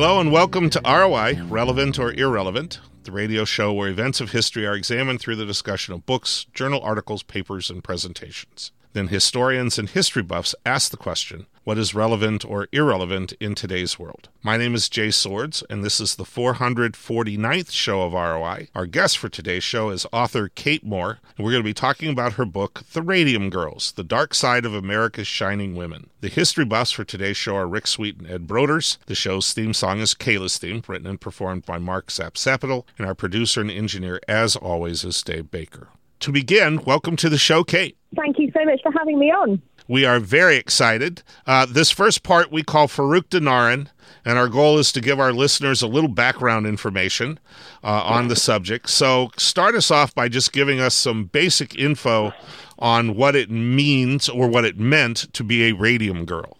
Hello 0.00 0.20
and 0.20 0.30
welcome 0.30 0.70
to 0.70 0.80
ROI, 0.84 1.42
Relevant 1.48 1.98
or 1.98 2.12
Irrelevant, 2.12 2.78
the 3.02 3.10
radio 3.10 3.44
show 3.44 3.72
where 3.72 3.88
events 3.88 4.20
of 4.20 4.30
history 4.30 4.64
are 4.64 4.76
examined 4.76 5.20
through 5.20 5.34
the 5.34 5.44
discussion 5.44 5.92
of 5.92 6.06
books, 6.06 6.46
journal 6.54 6.80
articles, 6.82 7.24
papers, 7.24 7.68
and 7.68 7.82
presentations. 7.82 8.70
Then 8.92 9.08
historians 9.08 9.76
and 9.76 9.88
history 9.88 10.22
buffs 10.22 10.54
ask 10.64 10.92
the 10.92 10.96
question 10.96 11.46
what 11.68 11.76
is 11.76 11.94
relevant 11.94 12.46
or 12.46 12.66
irrelevant 12.72 13.34
in 13.40 13.54
today's 13.54 13.98
world? 13.98 14.30
My 14.42 14.56
name 14.56 14.74
is 14.74 14.88
Jay 14.88 15.10
Swords, 15.10 15.62
and 15.68 15.84
this 15.84 16.00
is 16.00 16.14
the 16.14 16.24
449th 16.24 17.70
show 17.70 18.00
of 18.00 18.14
ROI. 18.14 18.68
Our 18.74 18.86
guest 18.86 19.18
for 19.18 19.28
today's 19.28 19.64
show 19.64 19.90
is 19.90 20.06
author 20.10 20.48
Kate 20.48 20.82
Moore, 20.82 21.18
and 21.36 21.44
we're 21.44 21.50
going 21.50 21.62
to 21.62 21.68
be 21.68 21.74
talking 21.74 22.08
about 22.08 22.32
her 22.32 22.46
book, 22.46 22.84
The 22.94 23.02
Radium 23.02 23.50
Girls 23.50 23.92
The 23.92 24.02
Dark 24.02 24.32
Side 24.32 24.64
of 24.64 24.72
America's 24.72 25.26
Shining 25.26 25.74
Women. 25.74 26.08
The 26.22 26.28
history 26.28 26.64
buffs 26.64 26.90
for 26.90 27.04
today's 27.04 27.36
show 27.36 27.56
are 27.56 27.68
Rick 27.68 27.86
Sweet 27.86 28.16
and 28.16 28.30
Ed 28.30 28.46
Broders. 28.46 28.96
The 29.04 29.14
show's 29.14 29.52
theme 29.52 29.74
song 29.74 30.00
is 30.00 30.14
Kayla's 30.14 30.56
Theme, 30.56 30.82
written 30.88 31.06
and 31.06 31.20
performed 31.20 31.66
by 31.66 31.76
Mark 31.76 32.06
Sapsapital, 32.06 32.86
and 32.96 33.06
our 33.06 33.14
producer 33.14 33.60
and 33.60 33.70
engineer, 33.70 34.20
as 34.26 34.56
always, 34.56 35.04
is 35.04 35.22
Dave 35.22 35.50
Baker. 35.50 35.88
To 36.20 36.32
begin, 36.32 36.82
welcome 36.86 37.16
to 37.16 37.28
the 37.28 37.36
show, 37.36 37.62
Kate. 37.62 37.98
Thank 38.16 38.38
you 38.38 38.50
so 38.56 38.64
much 38.64 38.80
for 38.82 38.90
having 38.90 39.18
me 39.18 39.30
on. 39.30 39.60
We 39.88 40.04
are 40.04 40.20
very 40.20 40.56
excited. 40.56 41.22
Uh, 41.46 41.66
this 41.66 41.90
first 41.90 42.22
part 42.22 42.52
we 42.52 42.62
call 42.62 42.88
Farouk 42.88 43.30
Dinarin, 43.30 43.88
and 44.22 44.38
our 44.38 44.48
goal 44.48 44.78
is 44.78 44.92
to 44.92 45.00
give 45.00 45.18
our 45.18 45.32
listeners 45.32 45.80
a 45.80 45.86
little 45.86 46.10
background 46.10 46.66
information 46.66 47.40
uh, 47.82 48.02
on 48.04 48.28
the 48.28 48.36
subject. 48.36 48.90
So, 48.90 49.30
start 49.38 49.74
us 49.74 49.90
off 49.90 50.14
by 50.14 50.28
just 50.28 50.52
giving 50.52 50.78
us 50.78 50.94
some 50.94 51.24
basic 51.24 51.74
info 51.78 52.34
on 52.78 53.16
what 53.16 53.34
it 53.34 53.50
means 53.50 54.28
or 54.28 54.46
what 54.46 54.66
it 54.66 54.78
meant 54.78 55.32
to 55.32 55.42
be 55.42 55.70
a 55.70 55.72
radium 55.72 56.26
girl. 56.26 56.58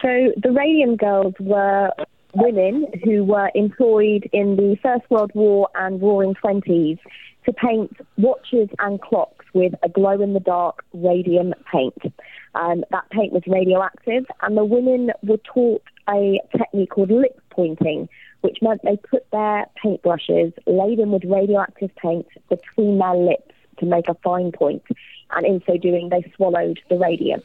So, 0.00 0.32
the 0.42 0.52
radium 0.52 0.96
girls 0.96 1.34
were 1.38 1.90
women 2.34 2.86
who 3.04 3.24
were 3.24 3.50
employed 3.54 4.28
in 4.32 4.56
the 4.56 4.76
First 4.82 5.08
World 5.10 5.30
War 5.34 5.68
and 5.74 6.00
Roaring 6.00 6.34
Twenties 6.34 6.98
to 7.44 7.52
paint 7.52 7.96
watches 8.18 8.68
and 8.80 9.00
clocks 9.00 9.46
with 9.54 9.72
a 9.82 9.88
glow 9.88 10.20
in 10.20 10.34
the 10.34 10.40
dark 10.40 10.84
radium 10.92 11.54
paint. 11.72 12.14
Um, 12.54 12.84
that 12.90 13.08
paint 13.10 13.32
was 13.32 13.42
radioactive, 13.46 14.26
and 14.42 14.56
the 14.56 14.64
women 14.64 15.12
were 15.22 15.38
taught 15.38 15.82
a 16.08 16.40
technique 16.56 16.90
called 16.90 17.10
lip 17.10 17.40
pointing, 17.50 18.08
which 18.40 18.58
meant 18.62 18.82
they 18.82 18.96
put 18.96 19.30
their 19.30 19.66
paintbrushes 19.82 20.52
laden 20.66 21.10
with 21.10 21.24
radioactive 21.24 21.90
paint 21.96 22.26
between 22.48 22.98
their 22.98 23.14
lips 23.14 23.54
to 23.78 23.86
make 23.86 24.08
a 24.08 24.14
fine 24.22 24.52
point, 24.52 24.82
and 25.30 25.46
in 25.46 25.62
so 25.66 25.76
doing, 25.76 26.08
they 26.08 26.30
swallowed 26.34 26.80
the 26.88 26.96
radium. 26.96 27.42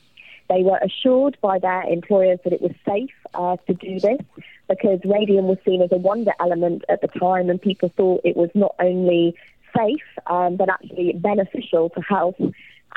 They 0.51 0.63
were 0.63 0.79
assured 0.83 1.37
by 1.41 1.59
their 1.59 1.83
employers 1.83 2.39
that 2.43 2.51
it 2.51 2.61
was 2.61 2.73
safe 2.85 3.13
uh, 3.33 3.55
to 3.67 3.73
do 3.73 4.01
this 4.01 4.19
because 4.67 4.99
radium 5.05 5.47
was 5.47 5.57
seen 5.65 5.81
as 5.81 5.93
a 5.93 5.97
wonder 5.97 6.33
element 6.41 6.83
at 6.89 6.99
the 7.01 7.07
time, 7.07 7.49
and 7.49 7.61
people 7.61 7.89
thought 7.95 8.21
it 8.25 8.35
was 8.35 8.49
not 8.53 8.75
only 8.79 9.33
safe, 9.77 10.03
um, 10.27 10.57
but 10.57 10.67
actually 10.69 11.13
beneficial 11.13 11.89
to 11.91 12.01
health. 12.01 12.35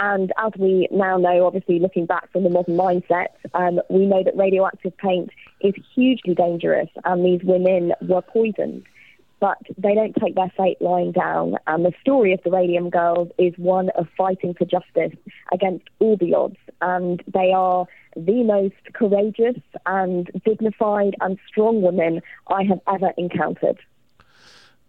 And 0.01 0.33
as 0.37 0.53
we 0.59 0.89
now 0.91 1.17
know, 1.17 1.47
obviously 1.47 1.79
looking 1.79 2.07
back 2.07 2.33
from 2.33 2.43
the 2.43 2.51
modern 2.51 2.77
mindset, 2.77 3.29
um, 3.55 3.81
we 3.89 4.07
know 4.07 4.25
that 4.25 4.37
radioactive 4.37 4.97
paint 4.97 5.31
is 5.61 5.75
hugely 5.95 6.35
dangerous, 6.35 6.89
and 7.05 7.25
these 7.25 7.43
women 7.45 7.93
were 8.03 8.23
poisoned. 8.23 8.85
But 9.45 9.59
they 9.77 9.95
don't 9.95 10.17
take 10.17 10.37
their 10.37 10.51
fate 10.57 10.81
lying 10.81 11.13
down. 11.13 11.57
And 11.67 11.85
the 11.85 11.93
story 12.01 12.33
of 12.33 12.41
the 12.45 12.51
Radium 12.51 12.89
Girls 12.89 13.29
is 13.37 13.53
one 13.59 13.91
of 13.91 14.09
fighting 14.17 14.55
for 14.55 14.65
justice 14.65 15.13
against 15.53 15.85
all 15.99 16.17
the 16.17 16.33
odds. 16.33 16.57
And 16.81 17.23
they 17.27 17.53
are 17.53 17.85
the 18.17 18.43
most 18.43 18.95
courageous 18.95 19.61
and 19.85 20.31
dignified 20.47 21.15
and 21.21 21.39
strong 21.47 21.83
women 21.83 22.23
I 22.47 22.63
have 22.63 22.81
ever 22.89 23.13
encountered. 23.19 23.77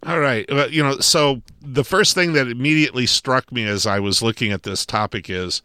All 0.03 0.21
right. 0.21 0.45
Well, 0.49 0.71
you 0.71 0.83
know, 0.83 0.99
so 0.99 1.41
the 1.61 1.83
first 1.83 2.15
thing 2.15 2.31
that 2.31 2.47
immediately 2.47 3.07
struck 3.07 3.51
me 3.51 3.65
as 3.65 3.85
I 3.85 3.99
was 3.99 4.21
looking 4.21 4.53
at 4.53 4.63
this 4.63 4.85
topic 4.85 5.29
is 5.29 5.61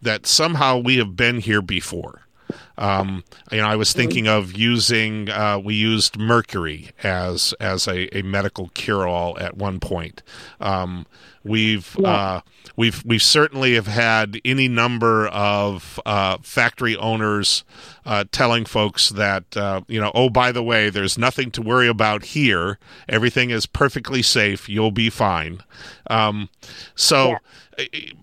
that 0.00 0.26
somehow 0.26 0.78
we 0.78 0.98
have 0.98 1.16
been 1.16 1.40
here 1.40 1.60
before. 1.60 2.27
Um, 2.76 3.24
you 3.50 3.58
know, 3.58 3.66
I 3.66 3.76
was 3.76 3.92
thinking 3.92 4.28
of 4.28 4.52
using. 4.52 5.28
Uh, 5.28 5.58
we 5.58 5.74
used 5.74 6.18
mercury 6.18 6.90
as 7.02 7.52
as 7.60 7.86
a, 7.88 8.16
a 8.16 8.22
medical 8.22 8.68
cure 8.74 9.06
all 9.06 9.38
at 9.38 9.56
one 9.56 9.80
point. 9.80 10.22
Um, 10.60 11.06
we've 11.44 11.96
yeah. 11.98 12.08
uh, 12.08 12.40
we've 12.76 13.04
we 13.04 13.18
certainly 13.18 13.74
have 13.74 13.86
had 13.86 14.40
any 14.44 14.68
number 14.68 15.26
of 15.28 16.00
uh, 16.06 16.38
factory 16.42 16.96
owners 16.96 17.64
uh, 18.06 18.24
telling 18.30 18.64
folks 18.64 19.08
that 19.10 19.56
uh, 19.56 19.80
you 19.88 20.00
know, 20.00 20.12
oh 20.14 20.30
by 20.30 20.52
the 20.52 20.62
way, 20.62 20.90
there's 20.90 21.18
nothing 21.18 21.50
to 21.50 21.62
worry 21.62 21.88
about 21.88 22.26
here. 22.26 22.78
Everything 23.08 23.50
is 23.50 23.66
perfectly 23.66 24.22
safe. 24.22 24.68
You'll 24.68 24.92
be 24.92 25.10
fine. 25.10 25.60
Um, 26.08 26.48
so. 26.94 27.30
Yeah 27.30 27.38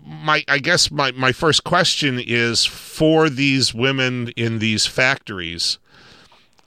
my 0.04 0.44
I 0.48 0.58
guess 0.58 0.90
my, 0.90 1.12
my 1.12 1.32
first 1.32 1.64
question 1.64 2.20
is 2.20 2.64
for 2.64 3.28
these 3.28 3.74
women 3.74 4.28
in 4.36 4.58
these 4.58 4.86
factories, 4.86 5.78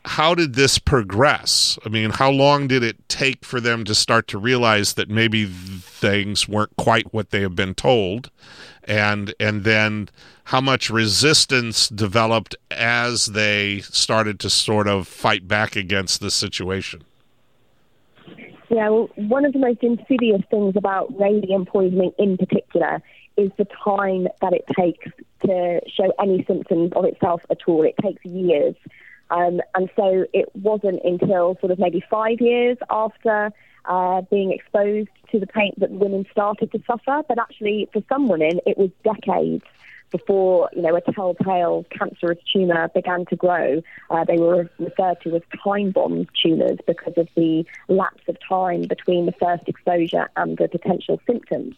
how 0.05 0.33
did 0.33 0.55
this 0.55 0.79
progress? 0.79 1.77
I 1.85 1.89
mean, 1.89 2.11
how 2.11 2.31
long 2.31 2.67
did 2.67 2.83
it 2.83 3.07
take 3.09 3.43
for 3.45 3.59
them 3.59 3.83
to 3.85 3.93
start 3.93 4.27
to 4.29 4.37
realize 4.37 4.93
that 4.93 5.09
maybe 5.09 5.45
things 5.45 6.47
weren't 6.47 6.75
quite 6.77 7.13
what 7.13 7.31
they 7.31 7.41
have 7.41 7.55
been 7.55 7.75
told? 7.75 8.31
And 8.85 9.33
and 9.39 9.63
then 9.63 10.09
how 10.45 10.61
much 10.61 10.89
resistance 10.89 11.89
developed 11.89 12.55
as 12.71 13.27
they 13.27 13.81
started 13.81 14.39
to 14.39 14.49
sort 14.49 14.87
of 14.87 15.07
fight 15.07 15.47
back 15.47 15.75
against 15.75 16.21
the 16.21 16.31
situation? 16.31 17.03
Yeah, 18.69 18.89
well, 18.89 19.09
one 19.15 19.45
of 19.45 19.53
the 19.53 19.59
most 19.59 19.81
insidious 19.81 20.41
things 20.51 20.75
about 20.75 21.17
radium 21.19 21.65
poisoning 21.65 22.11
in 22.19 22.37
particular 22.37 23.01
is 23.35 23.51
the 23.57 23.65
time 23.83 24.27
that 24.41 24.53
it 24.53 24.65
takes 24.77 25.07
to 25.45 25.81
show 25.87 26.11
any 26.21 26.43
symptoms 26.45 26.91
of 26.95 27.05
itself 27.05 27.41
at 27.49 27.57
all. 27.67 27.83
It 27.83 27.95
takes 28.01 28.23
years. 28.23 28.75
Um, 29.31 29.61
and 29.73 29.89
so 29.95 30.25
it 30.33 30.55
wasn't 30.55 31.01
until 31.03 31.57
sort 31.59 31.71
of 31.71 31.79
maybe 31.79 32.03
five 32.09 32.41
years 32.41 32.77
after 32.89 33.51
uh, 33.85 34.21
being 34.29 34.51
exposed 34.51 35.09
to 35.31 35.39
the 35.39 35.47
paint 35.47 35.79
that 35.79 35.89
women 35.89 36.25
started 36.31 36.71
to 36.71 36.81
suffer. 36.85 37.23
But 37.27 37.39
actually, 37.39 37.89
for 37.91 38.03
some 38.09 38.27
women, 38.27 38.59
it 38.65 38.77
was 38.77 38.89
decades 39.03 39.65
before 40.11 40.69
you 40.75 40.81
know 40.81 40.95
a 40.95 41.01
telltale 41.01 41.85
cancerous 41.91 42.39
tumor 42.51 42.89
began 42.89 43.25
to 43.27 43.35
grow. 43.35 43.81
Uh, 44.09 44.23
they 44.23 44.37
were 44.37 44.69
referred 44.79 45.17
to 45.21 45.35
as 45.35 45.41
time 45.63 45.91
bomb 45.91 46.27
tumors 46.41 46.77
because 46.87 47.13
of 47.17 47.27
the 47.35 47.65
lapse 47.87 48.23
of 48.27 48.37
time 48.47 48.83
between 48.83 49.25
the 49.25 49.33
first 49.33 49.63
exposure 49.67 50.29
and 50.35 50.57
the 50.57 50.67
potential 50.67 51.19
symptoms. 51.25 51.75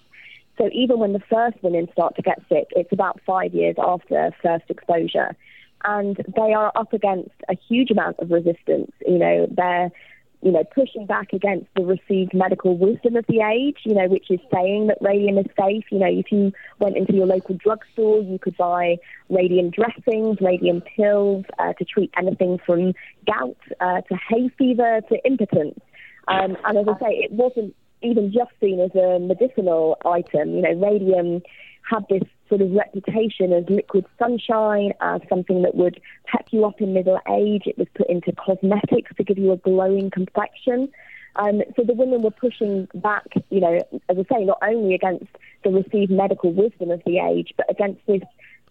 So 0.58 0.70
even 0.74 1.00
when 1.00 1.14
the 1.14 1.22
first 1.30 1.58
women 1.64 1.88
start 1.92 2.16
to 2.18 2.22
get 2.22 2.42
sick, 2.48 2.68
it's 2.72 2.92
about 2.92 3.20
five 3.26 3.54
years 3.54 3.76
after 3.80 4.32
first 4.44 4.66
exposure. 4.70 5.36
And 5.84 6.18
they 6.36 6.54
are 6.54 6.72
up 6.76 6.94
against 6.94 7.32
a 7.50 7.56
huge 7.56 7.90
amount 7.90 8.20
of 8.20 8.30
resistance. 8.30 8.92
You 9.06 9.18
know, 9.18 9.48
they're 9.50 9.92
you 10.42 10.52
know, 10.52 10.64
pushing 10.64 11.06
back 11.06 11.34
against 11.34 11.68
the 11.76 11.84
received 11.84 12.34
medical 12.34 12.78
wisdom 12.78 13.16
of 13.16 13.26
the 13.28 13.42
age, 13.42 13.78
you 13.84 13.94
know, 13.94 14.08
which 14.08 14.32
is 14.32 14.40
saying 14.52 14.88
that 14.88 14.98
radium 15.02 15.38
is 15.38 15.46
safe. 15.60 15.86
You 15.92 16.00
know, 16.00 16.08
if 16.08 16.32
you 16.32 16.52
went 16.80 16.98
into 16.98 17.14
your 17.14 17.28
local 17.28 17.56
drugstore, 17.56 18.22
you 18.22 18.40
could 18.40 18.58
buy 18.58 18.98
radium 19.30 19.70
dressings, 19.70 20.42
radium 20.42 20.82
pills 20.82 21.46
uh, 21.60 21.74
to 21.74 21.86
treat 21.86 22.12
anything 22.18 22.60
from 22.66 22.94
gout 23.28 23.58
uh, 23.80 24.02
to 24.02 24.16
hay 24.30 24.50
fever 24.58 25.02
to 25.10 25.26
impotence. 25.26 25.80
Um, 26.28 26.58
and 26.66 26.78
as 26.78 26.86
I 26.88 27.00
say, 27.00 27.14
it 27.16 27.32
wasn't 27.32 27.76
even 28.02 28.32
just 28.32 28.52
seen 28.60 28.80
as 28.80 28.96
a 28.96 29.20
medicinal 29.20 29.98
item. 30.06 30.56
You 30.56 30.62
know, 30.62 30.74
radium 30.74 31.42
had 31.90 32.06
this 32.10 32.24
sort 32.50 32.62
of 32.62 32.72
reputation 32.72 33.54
as 33.54 33.64
liquid 33.70 34.06
sunshine, 34.20 34.94
as 35.02 35.22
something 35.30 35.62
that 35.62 35.76
would 35.76 36.00
pep 36.26 36.46
you 36.52 36.66
up 36.66 36.82
in 36.82 36.94
middle 36.94 37.20
age. 37.30 37.64
It 37.66 37.78
was 37.78 37.88
put 37.96 38.10
into 38.10 38.32
cosmetics 38.34 39.12
to 39.16 39.24
give 39.24 39.38
you 39.38 39.52
a 39.52 39.58
glowing 39.58 40.12
complexion. 40.12 40.90
Um, 41.38 41.62
so 41.76 41.84
the 41.84 41.94
women 41.94 42.24
were 42.24 42.32
pushing 42.32 42.88
back, 42.94 43.26
you 43.50 43.62
know, 43.62 43.80
as 44.10 44.18
I 44.18 44.36
say, 44.36 44.46
not 44.46 44.60
only 44.62 44.94
against 44.94 45.28
the 45.64 45.70
received 45.70 46.12
medical 46.12 46.52
wisdom 46.52 46.92
of 46.92 47.02
the 47.06 47.20
age, 47.20 47.54
but 47.56 47.70
against 47.70 48.06
this 48.06 48.22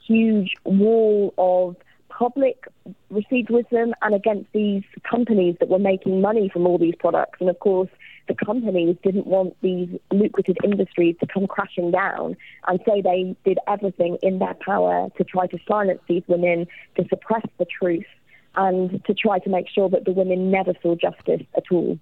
huge 0.07 0.57
wall 0.65 1.33
of 1.39 1.77
public 2.11 2.67
received 3.09 3.49
wisdom 3.49 3.95
and 4.03 4.15
against 4.15 4.53
these 4.53 4.83
companies 5.09 5.57
that 5.59 5.69
were 5.69 5.79
making 5.79 6.21
money 6.21 6.51
from 6.53 6.67
all 6.67 6.77
these 6.77 6.95
products. 6.99 7.39
And 7.41 7.49
of 7.49 7.59
course, 7.61 7.89
the 8.29 8.35
companies 8.35 8.97
didn't 9.03 9.27
want 9.27 9.57
these 9.63 9.89
lucrative 10.13 10.57
industries 10.63 11.17
to 11.21 11.27
come 11.27 11.47
crashing 11.47 11.91
down. 11.91 12.37
And 12.67 12.81
so 12.87 13.01
they 13.03 13.37
did 13.45 13.59
everything 13.67 14.19
in 14.23 14.39
their 14.39 14.55
power 14.55 15.09
to 15.17 15.25
try 15.25 15.47
to 15.49 15.59
silence 15.67 16.01
these 16.09 16.23
women, 16.27 16.67
to 16.97 17.05
suppress 17.09 17.45
the 17.59 17.67
truth, 17.67 18.07
and 18.55 19.05
to 19.05 19.15
try 19.15 19.39
to 19.41 19.51
make 19.51 19.69
sure 19.69 19.89
that 19.89 20.05
the 20.05 20.13
women 20.13 20.51
never 20.51 20.73
saw 20.83 20.95
justice 20.95 21.43
at 21.57 21.65
all. 21.71 21.99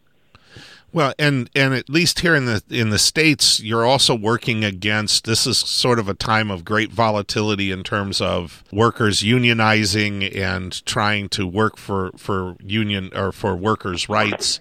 Well, 0.90 1.12
and 1.18 1.50
and 1.54 1.74
at 1.74 1.90
least 1.90 2.20
here 2.20 2.34
in 2.34 2.46
the 2.46 2.62
in 2.70 2.88
the 2.88 2.98
states, 2.98 3.60
you're 3.60 3.84
also 3.84 4.14
working 4.14 4.64
against. 4.64 5.24
This 5.24 5.46
is 5.46 5.58
sort 5.58 5.98
of 5.98 6.08
a 6.08 6.14
time 6.14 6.50
of 6.50 6.64
great 6.64 6.90
volatility 6.90 7.70
in 7.70 7.84
terms 7.84 8.22
of 8.22 8.64
workers 8.72 9.20
unionizing 9.20 10.34
and 10.34 10.84
trying 10.86 11.28
to 11.30 11.46
work 11.46 11.76
for 11.76 12.12
for 12.16 12.56
union 12.64 13.10
or 13.14 13.32
for 13.32 13.54
workers' 13.54 14.08
rights. 14.08 14.60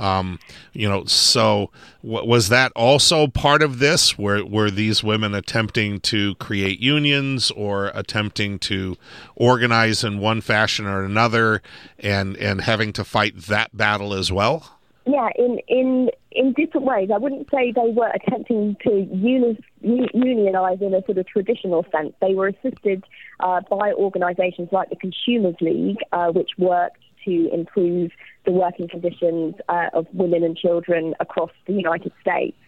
Um, 0.00 0.40
you 0.72 0.88
know, 0.88 1.04
so 1.04 1.70
w- 2.02 2.28
was 2.28 2.48
that 2.48 2.72
also 2.74 3.28
part 3.28 3.62
of 3.62 3.78
this? 3.78 4.18
Were 4.18 4.44
were 4.44 4.72
these 4.72 5.04
women 5.04 5.32
attempting 5.32 6.00
to 6.00 6.34
create 6.36 6.80
unions 6.80 7.52
or 7.52 7.92
attempting 7.94 8.58
to 8.60 8.96
organize 9.36 10.02
in 10.02 10.18
one 10.18 10.40
fashion 10.40 10.86
or 10.86 11.04
another, 11.04 11.62
and 12.00 12.36
and 12.38 12.62
having 12.62 12.92
to 12.94 13.04
fight 13.04 13.42
that 13.42 13.76
battle 13.76 14.12
as 14.12 14.32
well? 14.32 14.77
Yeah, 15.08 15.30
in 15.36 15.58
in 15.68 16.10
in 16.32 16.52
different 16.52 16.86
ways. 16.86 17.08
I 17.12 17.16
wouldn't 17.16 17.48
say 17.50 17.72
they 17.72 17.92
were 17.96 18.10
attempting 18.10 18.76
to 18.86 19.08
uni- 19.10 19.58
unionize 19.80 20.82
in 20.82 20.92
a 20.92 21.02
sort 21.06 21.16
of 21.16 21.26
traditional 21.26 21.86
sense. 21.90 22.12
They 22.20 22.34
were 22.34 22.48
assisted 22.48 23.04
uh, 23.40 23.62
by 23.70 23.94
organisations 23.94 24.68
like 24.70 24.90
the 24.90 24.96
Consumers 24.96 25.54
League, 25.62 25.96
uh, 26.12 26.26
which 26.32 26.50
worked 26.58 27.00
to 27.24 27.48
improve 27.54 28.10
the 28.44 28.52
working 28.52 28.86
conditions 28.86 29.54
uh, 29.70 29.86
of 29.94 30.06
women 30.12 30.44
and 30.44 30.54
children 30.54 31.14
across 31.20 31.52
the 31.66 31.72
United 31.72 32.12
States. 32.20 32.58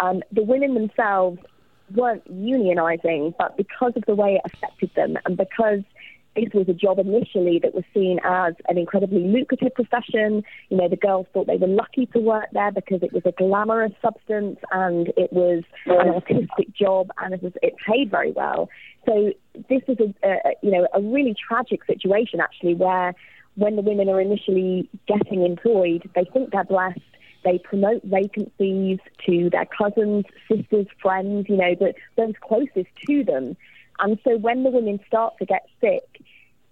Um, 0.00 0.22
the 0.32 0.42
women 0.42 0.72
themselves 0.72 1.40
weren't 1.94 2.24
unionizing, 2.32 3.34
but 3.38 3.58
because 3.58 3.92
of 3.96 4.04
the 4.06 4.14
way 4.14 4.40
it 4.42 4.50
affected 4.50 4.90
them 4.96 5.18
and 5.26 5.36
because 5.36 5.82
this 6.34 6.48
was 6.54 6.68
a 6.68 6.72
job 6.72 6.98
initially 6.98 7.58
that 7.62 7.74
was 7.74 7.84
seen 7.92 8.18
as 8.24 8.54
an 8.68 8.78
incredibly 8.78 9.20
lucrative 9.20 9.74
profession. 9.74 10.42
You 10.70 10.78
know, 10.78 10.88
the 10.88 10.96
girls 10.96 11.26
thought 11.32 11.46
they 11.46 11.56
were 11.56 11.66
lucky 11.66 12.06
to 12.06 12.18
work 12.18 12.46
there 12.52 12.72
because 12.72 13.02
it 13.02 13.12
was 13.12 13.22
a 13.26 13.32
glamorous 13.32 13.92
substance 14.00 14.58
and 14.70 15.08
it 15.16 15.32
was 15.32 15.62
an 15.86 16.08
artistic 16.08 16.74
job 16.74 17.10
and 17.18 17.34
it 17.34 17.42
was 17.42 17.52
it 17.62 17.74
paid 17.86 18.10
very 18.10 18.32
well. 18.32 18.70
So 19.06 19.32
this 19.68 19.82
is 19.88 19.98
a, 20.00 20.28
a 20.28 20.38
you 20.62 20.70
know 20.70 20.88
a 20.94 21.00
really 21.00 21.34
tragic 21.48 21.84
situation 21.84 22.40
actually 22.40 22.74
where 22.74 23.14
when 23.56 23.76
the 23.76 23.82
women 23.82 24.08
are 24.08 24.20
initially 24.20 24.88
getting 25.06 25.44
employed, 25.44 26.08
they 26.14 26.24
think 26.32 26.52
they're 26.52 26.64
blessed. 26.64 27.00
They 27.44 27.58
promote 27.58 28.02
vacancies 28.04 28.98
to 29.26 29.50
their 29.50 29.66
cousins, 29.66 30.24
sisters, 30.48 30.86
friends, 31.02 31.46
you 31.48 31.56
know, 31.56 31.74
those 32.16 32.34
closest 32.40 32.88
to 33.06 33.24
them. 33.24 33.56
And 33.98 34.18
so 34.24 34.36
when 34.36 34.64
the 34.64 34.70
women 34.70 35.00
start 35.06 35.34
to 35.38 35.44
get 35.44 35.66
sick, 35.80 36.02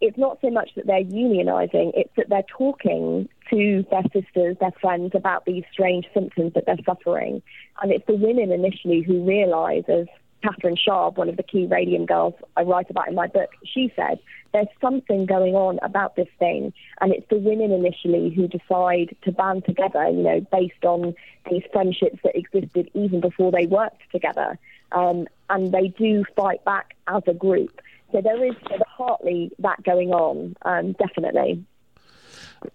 it's 0.00 0.18
not 0.18 0.38
so 0.40 0.50
much 0.50 0.70
that 0.76 0.86
they're 0.86 1.04
unionizing, 1.04 1.92
it's 1.94 2.14
that 2.16 2.28
they're 2.28 2.42
talking 2.56 3.28
to 3.50 3.84
their 3.90 4.02
sisters, 4.12 4.56
their 4.60 4.72
friends 4.80 5.12
about 5.14 5.44
these 5.44 5.64
strange 5.72 6.06
symptoms 6.14 6.54
that 6.54 6.64
they're 6.66 6.76
suffering. 6.86 7.42
And 7.82 7.92
it's 7.92 8.06
the 8.06 8.14
women 8.14 8.50
initially 8.50 9.02
who 9.02 9.22
realize, 9.24 9.84
as 9.88 10.06
Katherine 10.42 10.76
Schaub, 10.76 11.16
one 11.16 11.28
of 11.28 11.36
the 11.36 11.42
key 11.42 11.66
radium 11.66 12.06
girls 12.06 12.34
I 12.56 12.62
write 12.62 12.88
about 12.88 13.08
in 13.08 13.14
my 13.14 13.26
book, 13.26 13.50
she 13.64 13.92
said, 13.94 14.18
there's 14.52 14.68
something 14.80 15.26
going 15.26 15.54
on 15.54 15.78
about 15.82 16.16
this 16.16 16.28
thing. 16.38 16.72
And 17.00 17.12
it's 17.12 17.28
the 17.28 17.36
women 17.36 17.70
initially 17.70 18.30
who 18.30 18.48
decide 18.48 19.14
to 19.22 19.32
band 19.32 19.64
together, 19.66 20.08
you 20.08 20.22
know, 20.22 20.40
based 20.52 20.84
on 20.84 21.14
these 21.50 21.62
friendships 21.72 22.18
that 22.24 22.36
existed 22.36 22.90
even 22.94 23.20
before 23.20 23.52
they 23.52 23.66
worked 23.66 24.00
together. 24.10 24.58
Um, 24.92 25.28
and 25.50 25.72
they 25.72 25.88
do 25.88 26.24
fight 26.34 26.64
back 26.64 26.94
as 27.06 27.22
a 27.26 27.34
group. 27.34 27.80
So 28.12 28.20
there 28.20 28.44
is 28.44 28.54
partly 29.00 29.50
that 29.58 29.82
going 29.82 30.10
on, 30.10 30.56
um, 30.62 30.92
definitely. 30.92 31.64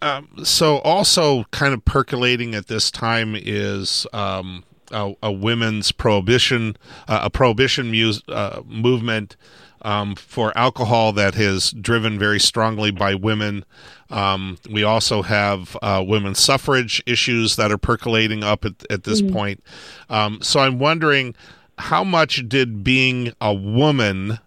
Um, 0.01 0.30
so 0.44 0.80
also 0.80 1.44
kind 1.51 1.74
of 1.74 1.86
percolating 1.86 2.56
at 2.56 2.68
this 2.68 2.89
time 2.89 3.36
is 3.38 4.07
um, 4.13 4.63
a, 4.92 5.13
a, 5.22 5.31
women's 5.31 5.92
prohibition, 5.92 6.75
uh, 7.07 7.22
a 7.24 7.30
prohibition 7.30 7.92
mu- 7.92 8.13
uh, 8.27 8.62
movement 8.66 9.36
um, 9.83 10.16
for 10.16 10.57
alcohol 10.57 11.12
that 11.13 11.36
is 11.36 11.69
driven 11.69 12.18
very 12.18 12.39
strongly 12.39 12.89
by 12.89 13.13
women. 13.13 13.63
Um, 14.10 14.57
we 14.72 14.81
also 14.81 15.22
have 15.22 15.77
uh, 15.83 16.04
women's 16.06 16.39
suffrage 16.39 17.04
issues 17.06 17.56
that 17.57 17.72
are 17.72 17.77
percolating 17.77 18.44
up 18.44 18.66
at, 18.66 18.83
at 18.89 19.04
this 19.04 19.22
mm-hmm. 19.22 19.33
point. 19.33 19.63
Um, 20.10 20.39
so 20.42 20.62
I'm 20.62 20.80
wondering 20.80 21.36
how 21.77 22.04
much 22.04 22.48
did 22.48 22.83
being 22.83 23.33
a 23.39 23.54
woman 23.54 24.39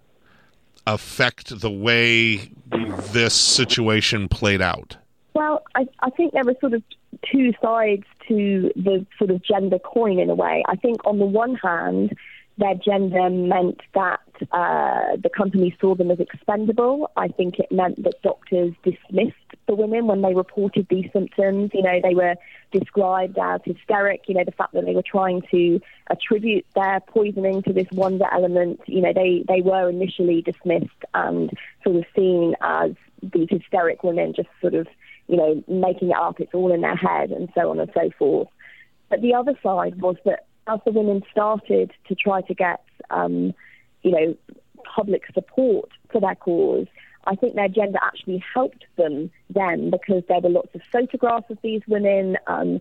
affect 0.94 1.60
the 1.60 1.70
way 1.70 2.50
this 3.12 3.34
situation 3.34 4.28
played 4.28 4.62
out? 4.62 4.96
Well, 5.34 5.62
I, 5.74 5.86
I 6.00 6.10
think 6.10 6.32
there 6.32 6.44
were 6.44 6.56
sort 6.60 6.74
of 6.74 6.82
two 7.30 7.52
sides 7.62 8.04
to 8.28 8.72
the 8.74 9.06
sort 9.18 9.30
of 9.30 9.42
gender 9.42 9.78
coin 9.78 10.18
in 10.18 10.30
a 10.30 10.34
way. 10.34 10.64
I 10.66 10.76
think 10.76 11.04
on 11.06 11.18
the 11.18 11.26
one 11.26 11.54
hand, 11.56 12.16
their 12.58 12.74
gender 12.74 13.30
meant 13.30 13.80
that 13.94 14.20
uh, 14.50 15.16
the 15.22 15.30
company 15.34 15.76
saw 15.80 15.94
them 15.94 16.10
as 16.10 16.18
expendable. 16.18 17.10
I 17.16 17.28
think 17.28 17.58
it 17.60 17.70
meant 17.70 18.02
that 18.02 18.20
doctors 18.22 18.74
dismissed 18.82 19.36
the 19.68 19.74
women 19.74 20.08
when 20.08 20.22
they 20.22 20.34
reported 20.34 20.88
these 20.90 21.08
symptoms. 21.12 21.70
You 21.72 21.82
know, 21.82 22.00
they 22.02 22.14
were 22.14 22.34
described 22.72 23.38
as 23.38 23.60
hysteric. 23.64 24.22
You 24.26 24.34
know, 24.34 24.44
the 24.44 24.52
fact 24.52 24.72
that 24.72 24.84
they 24.84 24.94
were 24.94 25.04
trying 25.08 25.42
to 25.52 25.80
attribute 26.10 26.66
their 26.74 27.00
poisoning 27.00 27.62
to 27.62 27.72
this 27.72 27.86
wonder 27.92 28.26
element. 28.32 28.80
You 28.86 29.00
know, 29.02 29.12
they, 29.12 29.44
they 29.46 29.60
were 29.60 29.88
initially 29.88 30.42
dismissed 30.42 31.04
and 31.14 31.50
sort 31.84 31.96
of 31.96 32.04
seen 32.14 32.54
as 32.60 32.92
these 33.22 33.48
hysteric 33.50 34.02
women 34.02 34.32
just 34.34 34.48
sort 34.60 34.74
of, 34.74 34.86
you 35.26 35.36
know, 35.36 35.62
making 35.68 36.10
it 36.10 36.16
up. 36.16 36.40
It's 36.40 36.54
all 36.54 36.72
in 36.72 36.80
their 36.80 36.96
head 36.96 37.30
and 37.30 37.48
so 37.54 37.70
on 37.70 37.80
and 37.80 37.90
so 37.94 38.10
forth. 38.18 38.48
But 39.08 39.22
the 39.22 39.34
other 39.34 39.54
side 39.62 40.00
was 40.00 40.16
that 40.24 40.46
as 40.66 40.80
the 40.84 40.92
women 40.92 41.22
started 41.30 41.92
to 42.08 42.14
try 42.14 42.42
to 42.42 42.54
get, 42.54 42.84
um, 43.10 43.54
you 44.02 44.10
know, 44.10 44.36
public 44.84 45.24
support 45.34 45.90
for 46.10 46.20
their 46.20 46.34
cause, 46.34 46.86
I 47.26 47.34
think 47.34 47.54
their 47.54 47.68
gender 47.68 47.98
actually 48.02 48.42
helped 48.54 48.84
them 48.96 49.30
then 49.50 49.90
because 49.90 50.22
there 50.28 50.40
were 50.40 50.48
lots 50.48 50.74
of 50.74 50.80
photographs 50.90 51.50
of 51.50 51.58
these 51.62 51.82
women. 51.86 52.38
Um, 52.46 52.80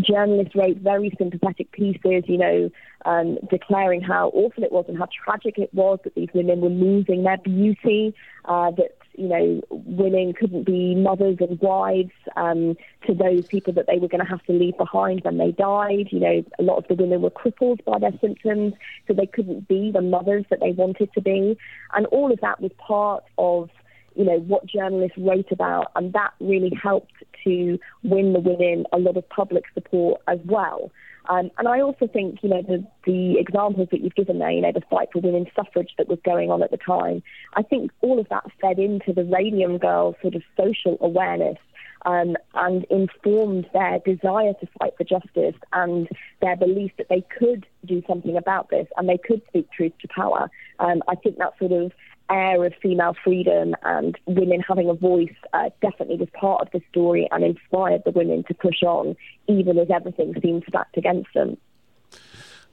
journalists 0.00 0.54
wrote 0.54 0.78
very 0.78 1.12
sympathetic 1.18 1.72
pieces, 1.72 2.24
you 2.26 2.38
know, 2.38 2.70
um, 3.04 3.38
declaring 3.50 4.00
how 4.00 4.28
awful 4.28 4.64
it 4.64 4.72
was 4.72 4.84
and 4.88 4.98
how 4.98 5.08
tragic 5.24 5.58
it 5.58 5.72
was 5.72 5.98
that 6.04 6.14
these 6.14 6.28
women 6.34 6.60
were 6.60 6.68
losing 6.68 7.22
their 7.22 7.38
beauty, 7.38 8.14
uh, 8.46 8.70
that 8.72 8.96
you 9.16 9.28
know, 9.28 9.60
women 9.70 10.34
couldn't 10.34 10.64
be 10.64 10.94
mothers 10.94 11.38
and 11.40 11.58
wives 11.60 12.12
um, 12.36 12.76
to 13.06 13.14
those 13.14 13.46
people 13.46 13.72
that 13.72 13.86
they 13.86 13.98
were 13.98 14.08
going 14.08 14.22
to 14.22 14.30
have 14.30 14.42
to 14.44 14.52
leave 14.52 14.76
behind 14.76 15.22
when 15.24 15.38
they 15.38 15.52
died. 15.52 16.08
You 16.10 16.20
know, 16.20 16.44
a 16.58 16.62
lot 16.62 16.76
of 16.78 16.88
the 16.88 16.94
women 16.94 17.22
were 17.22 17.30
crippled 17.30 17.84
by 17.84 17.98
their 17.98 18.12
symptoms, 18.20 18.74
so 19.06 19.14
they 19.14 19.26
couldn't 19.26 19.68
be 19.68 19.90
the 19.90 20.02
mothers 20.02 20.44
that 20.50 20.60
they 20.60 20.72
wanted 20.72 21.12
to 21.14 21.20
be. 21.20 21.56
And 21.94 22.06
all 22.06 22.30
of 22.30 22.40
that 22.40 22.60
was 22.60 22.72
part 22.78 23.24
of, 23.38 23.70
you 24.16 24.24
know, 24.24 24.38
what 24.38 24.66
journalists 24.66 25.18
wrote 25.18 25.52
about, 25.52 25.92
and 25.94 26.12
that 26.12 26.32
really 26.40 26.72
helped 26.82 27.12
to 27.44 27.78
win 28.02 28.32
the 28.32 28.40
women 28.40 28.84
a 28.92 28.98
lot 28.98 29.16
of 29.16 29.28
public 29.28 29.64
support 29.74 30.20
as 30.26 30.38
well. 30.46 30.90
Um, 31.28 31.50
and 31.58 31.66
I 31.66 31.80
also 31.80 32.06
think, 32.06 32.38
you 32.42 32.48
know, 32.48 32.62
the, 32.62 32.86
the 33.04 33.38
examples 33.38 33.88
that 33.90 34.00
you've 34.00 34.14
given 34.14 34.38
there, 34.38 34.50
you 34.50 34.60
know, 34.60 34.72
the 34.72 34.82
fight 34.88 35.08
for 35.12 35.20
women's 35.20 35.48
suffrage 35.56 35.90
that 35.98 36.08
was 36.08 36.18
going 36.24 36.50
on 36.50 36.62
at 36.62 36.70
the 36.70 36.76
time, 36.76 37.22
I 37.54 37.62
think 37.62 37.90
all 38.00 38.20
of 38.20 38.28
that 38.28 38.44
fed 38.60 38.78
into 38.78 39.12
the 39.12 39.24
Radium 39.24 39.78
Girls 39.78 40.14
sort 40.22 40.34
of 40.34 40.42
social 40.56 40.96
awareness 41.00 41.58
um, 42.04 42.36
and 42.54 42.84
informed 42.90 43.68
their 43.72 43.98
desire 44.00 44.52
to 44.60 44.68
fight 44.78 44.94
for 44.96 45.04
justice 45.04 45.54
and 45.72 46.08
their 46.40 46.56
belief 46.56 46.92
that 46.98 47.08
they 47.08 47.24
could 47.38 47.66
do 47.84 48.02
something 48.06 48.36
about 48.36 48.70
this 48.70 48.86
and 48.96 49.08
they 49.08 49.18
could 49.18 49.42
speak 49.48 49.70
truth 49.72 49.92
to 50.00 50.08
power. 50.08 50.50
Um, 50.78 51.02
I 51.08 51.14
think 51.14 51.38
that 51.38 51.58
sort 51.58 51.72
of 51.72 51.92
air 52.30 52.64
of 52.64 52.74
female 52.82 53.14
freedom 53.22 53.74
and 53.82 54.18
women 54.26 54.60
having 54.60 54.88
a 54.88 54.94
voice 54.94 55.34
uh, 55.52 55.70
definitely 55.80 56.16
was 56.16 56.28
part 56.38 56.62
of 56.62 56.68
the 56.72 56.80
story 56.90 57.28
and 57.30 57.44
inspired 57.44 58.02
the 58.04 58.10
women 58.10 58.44
to 58.48 58.54
push 58.54 58.82
on, 58.82 59.16
even 59.46 59.78
as 59.78 59.88
everything 59.90 60.34
seemed 60.42 60.64
stacked 60.68 60.96
against 60.96 61.32
them. 61.34 61.56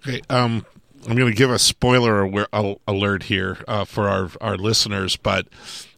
Okay, 0.05 0.21
um, 0.29 0.65
I'm 1.07 1.15
going 1.15 1.31
to 1.31 1.37
give 1.37 1.51
a 1.51 1.59
spoiler 1.59 2.47
alert 2.87 3.23
here 3.23 3.57
uh, 3.67 3.85
for 3.85 4.07
our 4.07 4.29
our 4.41 4.57
listeners, 4.57 5.17
but 5.17 5.47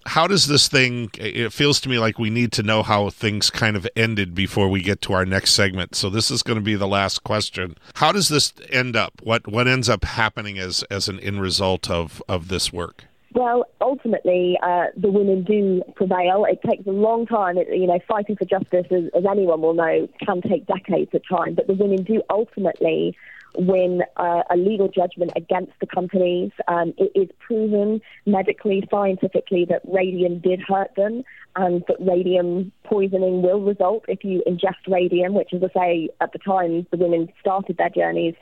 how 0.06 0.28
does 0.28 0.48
this 0.48 0.68
thing? 0.68 1.10
It 1.18 1.52
feels 1.52 1.82
to 1.82 1.90
me 1.90 1.98
like 1.98 2.20
we 2.20 2.30
need 2.30 2.52
to 2.54 2.64
know 2.64 2.84
how 2.84 3.10
things 3.10 3.50
kind 3.50 3.76
of 3.76 3.88
ended 3.96 4.36
before 4.36 4.70
we 4.70 4.82
get 4.82 5.02
to 5.04 5.14
our 5.14 5.26
next 5.26 5.54
segment. 5.54 5.96
So 5.96 6.10
this 6.10 6.30
is 6.30 6.44
going 6.44 6.58
to 6.58 6.64
be 6.64 6.76
the 6.76 6.88
last 6.88 7.24
question. 7.24 7.78
How 7.96 8.12
does 8.12 8.30
this 8.30 8.54
end 8.70 8.96
up? 8.96 9.14
What 9.24 9.48
what 9.48 9.68
ends 9.68 9.90
up 9.90 10.04
happening 10.04 10.60
as 10.60 10.84
as 10.84 11.08
an 11.08 11.20
end 11.20 11.42
result 11.42 11.90
of 11.90 12.22
of 12.30 12.48
this 12.48 12.72
work? 12.72 13.06
Well, 13.34 13.66
ultimately, 13.82 14.58
uh, 14.64 14.86
the 14.96 15.12
women 15.12 15.44
do 15.44 15.84
prevail. 15.96 16.46
It 16.50 16.62
takes 16.66 16.88
a 16.88 16.92
long 16.92 17.26
time. 17.26 17.58
It, 17.58 17.68
you 17.70 17.86
know, 17.86 18.00
fighting 18.08 18.38
for 18.38 18.46
justice, 18.46 18.86
as, 18.90 19.04
as 19.14 19.26
anyone 19.30 19.62
will 19.62 19.74
know, 19.74 20.08
can 20.26 20.42
take 20.42 20.66
decades 20.68 21.14
of 21.14 21.22
time. 21.28 21.54
But 21.54 21.68
the 21.68 21.74
women 21.74 22.04
do 22.04 22.22
ultimately 22.30 23.18
win 23.58 24.02
uh, 24.18 24.44
a 24.50 24.58
legal 24.58 24.88
judgment 24.88 25.32
against 25.36 25.74
the 25.80 25.88
companies. 25.88 26.52
Um, 26.68 26.94
it 26.98 27.12
is 27.16 27.30
proven 27.40 28.02
medically, 28.26 28.88
scientifically 28.90 29.66
that 29.70 29.82
radium 29.86 30.40
did 30.40 30.62
hurt 30.62 30.96
them 30.96 31.24
and 31.56 31.84
that 31.88 31.98
radium 32.00 32.72
poisoning 32.84 33.42
will 33.42 33.62
result 33.62 34.06
if 34.08 34.24
you 34.24 34.44
ingest 34.48 34.88
radium, 34.88 35.34
which, 35.34 35.54
as 35.54 35.62
I 35.64 35.80
say, 35.80 36.10
at 36.22 36.34
the 36.34 36.40
time 36.40 36.86
the 36.92 36.98
women 36.98 37.30
started 37.40 37.78
their 37.78 37.90
journeys, 37.90 38.36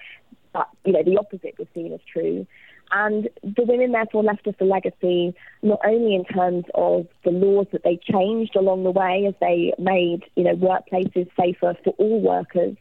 but, 0.51 0.67
you 0.85 0.93
know, 0.93 1.03
the 1.03 1.17
opposite 1.17 1.57
was 1.57 1.67
seen 1.73 1.93
as 1.93 1.99
true. 2.11 2.45
And 2.91 3.27
the 3.41 3.63
women 3.63 3.91
therefore 3.91 4.23
left 4.23 4.47
us 4.47 4.53
a 4.59 4.65
legacy, 4.65 5.33
not 5.63 5.79
only 5.83 6.15
in 6.15 6.25
terms 6.25 6.65
of 6.75 7.07
the 7.23 7.31
laws 7.31 7.65
that 7.71 7.83
they 7.83 7.97
changed 7.97 8.55
along 8.55 8.83
the 8.83 8.91
way 8.91 9.25
as 9.27 9.33
they 9.41 9.73
made, 9.79 10.23
you 10.35 10.43
know, 10.43 10.55
workplaces 10.55 11.27
safer 11.39 11.75
for 11.83 11.91
all 11.97 12.21
workers. 12.21 12.75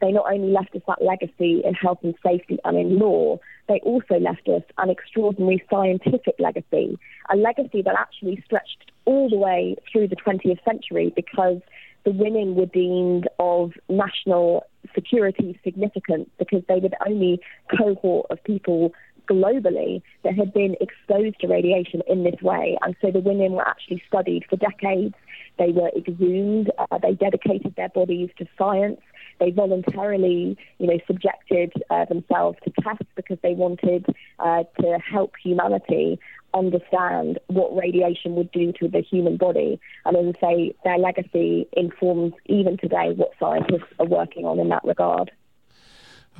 They 0.00 0.12
not 0.12 0.30
only 0.30 0.50
left 0.50 0.74
us 0.74 0.82
that 0.86 1.02
legacy 1.02 1.62
in 1.64 1.74
health 1.74 1.98
and 2.02 2.14
safety 2.22 2.58
and 2.64 2.76
in 2.76 2.98
law, 2.98 3.38
they 3.68 3.80
also 3.80 4.18
left 4.20 4.48
us 4.48 4.62
an 4.78 4.90
extraordinary 4.90 5.64
scientific 5.70 6.34
legacy, 6.38 6.98
a 7.30 7.36
legacy 7.36 7.82
that 7.82 7.94
actually 7.98 8.42
stretched 8.44 8.92
all 9.06 9.30
the 9.30 9.36
way 9.36 9.76
through 9.90 10.08
the 10.08 10.16
20th 10.16 10.62
century 10.64 11.12
because 11.16 11.60
the 12.04 12.12
women 12.12 12.54
were 12.54 12.66
deemed 12.66 13.28
of 13.38 13.72
national 13.88 14.64
security 14.94 15.58
significance 15.64 16.28
because 16.38 16.62
they 16.68 16.78
were 16.78 16.88
the 16.88 17.08
only 17.08 17.40
cohort 17.76 18.26
of 18.30 18.42
people 18.44 18.92
globally 19.28 20.02
that 20.22 20.34
had 20.36 20.52
been 20.52 20.76
exposed 20.80 21.40
to 21.40 21.48
radiation 21.48 22.02
in 22.08 22.22
this 22.22 22.40
way. 22.42 22.78
And 22.82 22.94
so 23.00 23.10
the 23.10 23.20
women 23.20 23.52
were 23.52 23.66
actually 23.66 24.02
studied 24.06 24.44
for 24.48 24.56
decades. 24.56 25.14
They 25.58 25.72
were 25.72 25.90
exhumed. 25.96 26.70
Uh, 26.78 26.98
they 26.98 27.14
dedicated 27.14 27.74
their 27.76 27.88
bodies 27.88 28.30
to 28.38 28.46
science. 28.56 29.00
They 29.38 29.50
voluntarily, 29.50 30.56
you 30.78 30.86
know, 30.86 30.98
subjected 31.06 31.72
uh, 31.90 32.04
themselves 32.06 32.58
to 32.64 32.72
tests 32.82 33.06
because 33.14 33.38
they 33.42 33.54
wanted 33.54 34.06
uh, 34.38 34.64
to 34.80 34.98
help 34.98 35.34
humanity 35.42 36.18
understand 36.54 37.38
what 37.48 37.76
radiation 37.76 38.34
would 38.34 38.50
do 38.50 38.72
to 38.80 38.88
the 38.88 39.00
human 39.00 39.36
body. 39.36 39.78
And 40.04 40.16
as 40.16 40.34
I 40.36 40.40
say, 40.40 40.74
their 40.84 40.98
legacy 40.98 41.68
informs 41.72 42.32
even 42.46 42.78
today 42.78 43.12
what 43.14 43.32
scientists 43.38 43.92
are 43.98 44.06
working 44.06 44.44
on 44.44 44.58
in 44.58 44.68
that 44.70 44.84
regard. 44.84 45.30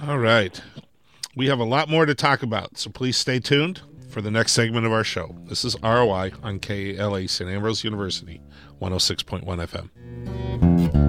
All 0.06 0.18
right. 0.18 0.60
We 1.34 1.48
have 1.48 1.58
a 1.58 1.64
lot 1.64 1.88
more 1.88 2.06
to 2.06 2.14
talk 2.14 2.42
about, 2.42 2.78
so 2.78 2.90
please 2.90 3.16
stay 3.16 3.40
tuned 3.40 3.82
for 4.08 4.22
the 4.22 4.30
next 4.30 4.52
segment 4.52 4.86
of 4.86 4.92
our 4.92 5.04
show. 5.04 5.36
This 5.44 5.64
is 5.64 5.76
ROI 5.82 6.32
on 6.42 6.58
KALA 6.60 7.28
St. 7.28 7.50
Ambrose 7.50 7.84
University, 7.84 8.40
106.1 8.80 9.44
FM. 9.44 11.05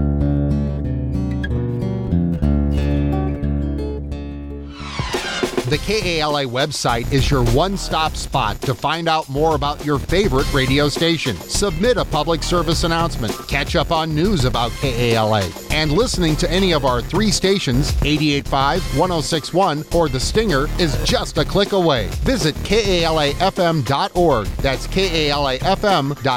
The 5.67 5.77
KALA 5.79 6.45
website 6.45 7.12
is 7.12 7.29
your 7.29 7.43
one 7.47 7.75
stop 7.75 8.15
spot 8.15 8.62
to 8.62 8.74
find 8.74 9.09
out 9.09 9.27
more 9.27 9.53
about 9.53 9.83
your 9.86 10.00
favorite 10.00 10.50
radio 10.53 10.88
station. 10.88 11.36
Submit 11.36 11.97
a 11.97 12.05
public 12.05 12.41
service 12.41 12.86
announcement, 12.86 13.33
catch 13.50 13.75
up 13.75 13.91
on 13.91 14.15
news 14.15 14.45
about 14.45 14.71
KALA, 14.79 15.51
and 15.71 15.91
listening 15.91 16.38
to 16.38 16.50
any 16.50 16.74
of 16.74 16.86
our 16.86 17.01
three 17.01 17.31
stations 17.31 17.89
885, 18.01 18.81
1061, 18.97 19.83
or 19.93 20.07
The 20.07 20.21
Stinger 20.21 20.67
is 20.79 20.95
just 21.03 21.38
a 21.38 21.43
click 21.43 21.74
away. 21.74 22.07
Visit 22.24 22.55
KALAFM.org. 22.63 24.47
That's 24.47 24.88
KALAFM.org. 24.88 26.27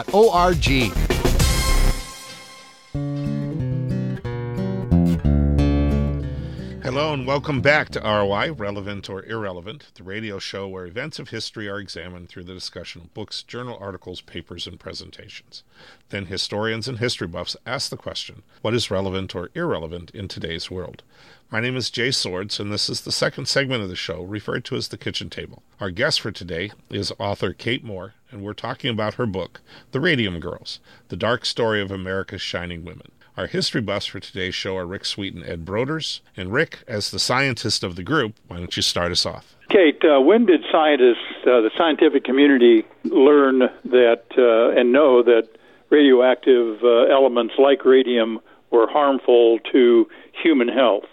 And 7.11 7.27
welcome 7.27 7.61
back 7.61 7.89
to 7.89 8.01
ROI, 8.01 8.53
Relevant 8.53 9.11
or 9.11 9.25
Irrelevant, 9.25 9.91
the 9.95 10.05
radio 10.05 10.39
show 10.39 10.69
where 10.69 10.87
events 10.87 11.19
of 11.19 11.31
history 11.31 11.69
are 11.69 11.81
examined 11.81 12.29
through 12.29 12.45
the 12.45 12.55
discussion 12.55 13.01
of 13.01 13.13
books, 13.15 13.43
journal 13.43 13.77
articles, 13.81 14.21
papers, 14.21 14.65
and 14.69 14.79
presentations. 14.79 15.65
Then 16.11 16.27
historians 16.27 16.87
and 16.87 17.01
history 17.01 17.27
buffs 17.27 17.57
ask 17.67 17.91
the 17.91 17.97
question 17.97 18.45
what 18.63 18.75
is 18.75 18.93
relevant 18.93 19.35
or 19.35 19.51
irrelevant 19.57 20.13
in 20.13 20.29
today's 20.29 20.71
world? 20.71 21.03
My 21.51 21.59
name 21.59 21.77
is 21.77 21.91
Jay 21.91 22.13
Swords, 22.13 22.61
and 22.61 22.73
this 22.73 22.89
is 22.89 23.01
the 23.01 23.11
second 23.11 23.47
segment 23.47 23.83
of 23.83 23.89
the 23.89 23.97
show 23.97 24.23
referred 24.23 24.65
to 24.67 24.77
as 24.77 24.87
the 24.87 24.97
kitchen 24.97 25.31
table. 25.31 25.65
Our 25.81 25.91
guest 25.91 26.21
for 26.21 26.31
today 26.31 26.71
is 26.91 27.13
author 27.19 27.53
Kate 27.53 27.83
Moore, 27.83 28.15
and 28.31 28.41
we're 28.41 28.53
talking 28.53 28.89
about 28.89 29.15
her 29.15 29.27
book, 29.27 29.63
The 29.91 29.99
Radium 29.99 30.39
Girls 30.39 30.79
The 31.09 31.17
Dark 31.17 31.45
Story 31.45 31.83
of 31.83 31.91
America's 31.91 32.41
Shining 32.41 32.85
Women. 32.85 33.11
Our 33.41 33.47
history 33.47 33.81
buffs 33.81 34.05
for 34.05 34.21
today's 34.21 34.55
show 34.55 34.77
are 34.77 34.85
Rick 34.85 35.07
Sweet 35.07 35.33
and 35.33 35.43
Ed 35.43 35.65
Broders. 35.65 36.21
And 36.37 36.53
Rick, 36.53 36.81
as 36.87 37.11
the 37.11 37.19
scientist 37.19 37.83
of 37.83 37.97
the 37.97 38.03
group, 38.03 38.35
why 38.49 38.59
don't 38.59 38.77
you 38.77 38.83
start 38.83 39.11
us 39.13 39.25
off? 39.25 39.57
Kate, 39.71 39.99
uh, 40.05 40.21
when 40.21 40.45
did 40.45 40.61
scientists, 40.71 41.25
uh, 41.45 41.63
the 41.63 41.71
scientific 41.75 42.23
community, 42.23 42.85
learn 43.05 43.61
that 43.87 44.25
uh, 44.37 44.79
and 44.79 44.93
know 44.93 45.23
that 45.23 45.49
radioactive 45.89 46.85
uh, 46.85 47.05
elements 47.05 47.55
like 47.57 47.87
radium 47.87 48.41
were 48.71 48.87
harmful 48.87 49.59
to 49.73 50.07
human 50.43 50.69
health? 50.69 51.07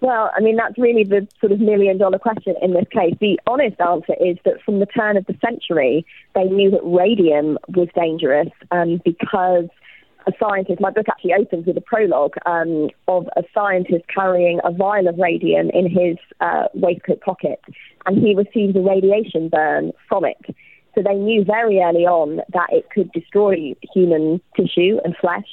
Well, 0.00 0.30
I 0.36 0.40
mean, 0.40 0.54
that's 0.54 0.78
really 0.78 1.02
the 1.02 1.26
sort 1.40 1.50
of 1.50 1.58
million 1.58 1.98
dollar 1.98 2.20
question 2.20 2.54
in 2.62 2.74
this 2.74 2.86
case. 2.92 3.16
The 3.20 3.40
honest 3.48 3.80
answer 3.80 4.14
is 4.20 4.36
that 4.44 4.62
from 4.62 4.78
the 4.78 4.86
turn 4.86 5.16
of 5.16 5.26
the 5.26 5.36
century, 5.44 6.06
they 6.36 6.44
knew 6.44 6.70
that 6.70 6.82
radium 6.84 7.58
was 7.74 7.88
dangerous 7.96 8.50
um, 8.70 9.00
because 9.04 9.68
a 10.26 10.32
scientist, 10.38 10.80
my 10.80 10.90
book 10.90 11.06
actually 11.08 11.34
opens 11.34 11.66
with 11.66 11.76
a 11.76 11.80
prologue 11.80 12.34
um, 12.46 12.90
of 13.08 13.28
a 13.36 13.42
scientist 13.54 14.04
carrying 14.12 14.60
a 14.64 14.72
vial 14.72 15.08
of 15.08 15.18
radium 15.18 15.70
in 15.70 15.88
his 15.88 16.16
uh, 16.40 16.68
waistcoat 16.74 17.20
pocket, 17.20 17.60
and 18.06 18.18
he 18.18 18.34
receives 18.34 18.76
a 18.76 18.80
radiation 18.80 19.48
burn 19.48 19.92
from 20.08 20.24
it. 20.24 20.54
So 20.94 21.02
they 21.02 21.14
knew 21.14 21.44
very 21.44 21.80
early 21.80 22.06
on 22.06 22.40
that 22.52 22.68
it 22.70 22.90
could 22.90 23.10
destroy 23.12 23.74
human 23.94 24.40
tissue 24.56 24.98
and 25.04 25.16
flesh. 25.16 25.48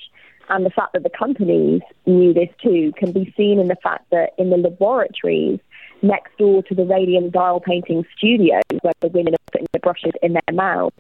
And 0.49 0.65
the 0.65 0.71
fact 0.71 0.93
that 0.93 1.03
the 1.03 1.11
companies 1.17 1.81
knew 2.05 2.33
this 2.33 2.49
too 2.61 2.91
can 2.97 3.11
be 3.11 3.33
seen 3.37 3.59
in 3.59 3.67
the 3.67 3.77
fact 3.81 4.09
that 4.11 4.31
in 4.37 4.49
the 4.49 4.57
laboratories 4.57 5.59
next 6.01 6.37
door 6.37 6.63
to 6.63 6.75
the 6.75 6.85
radium 6.85 7.29
dial 7.29 7.59
painting 7.59 8.03
studio, 8.17 8.59
where 8.81 8.93
the 9.01 9.09
women 9.09 9.35
are 9.35 9.51
putting 9.51 9.67
the 9.73 9.79
brushes 9.79 10.13
in 10.21 10.33
their 10.33 10.53
mouths, 10.53 10.95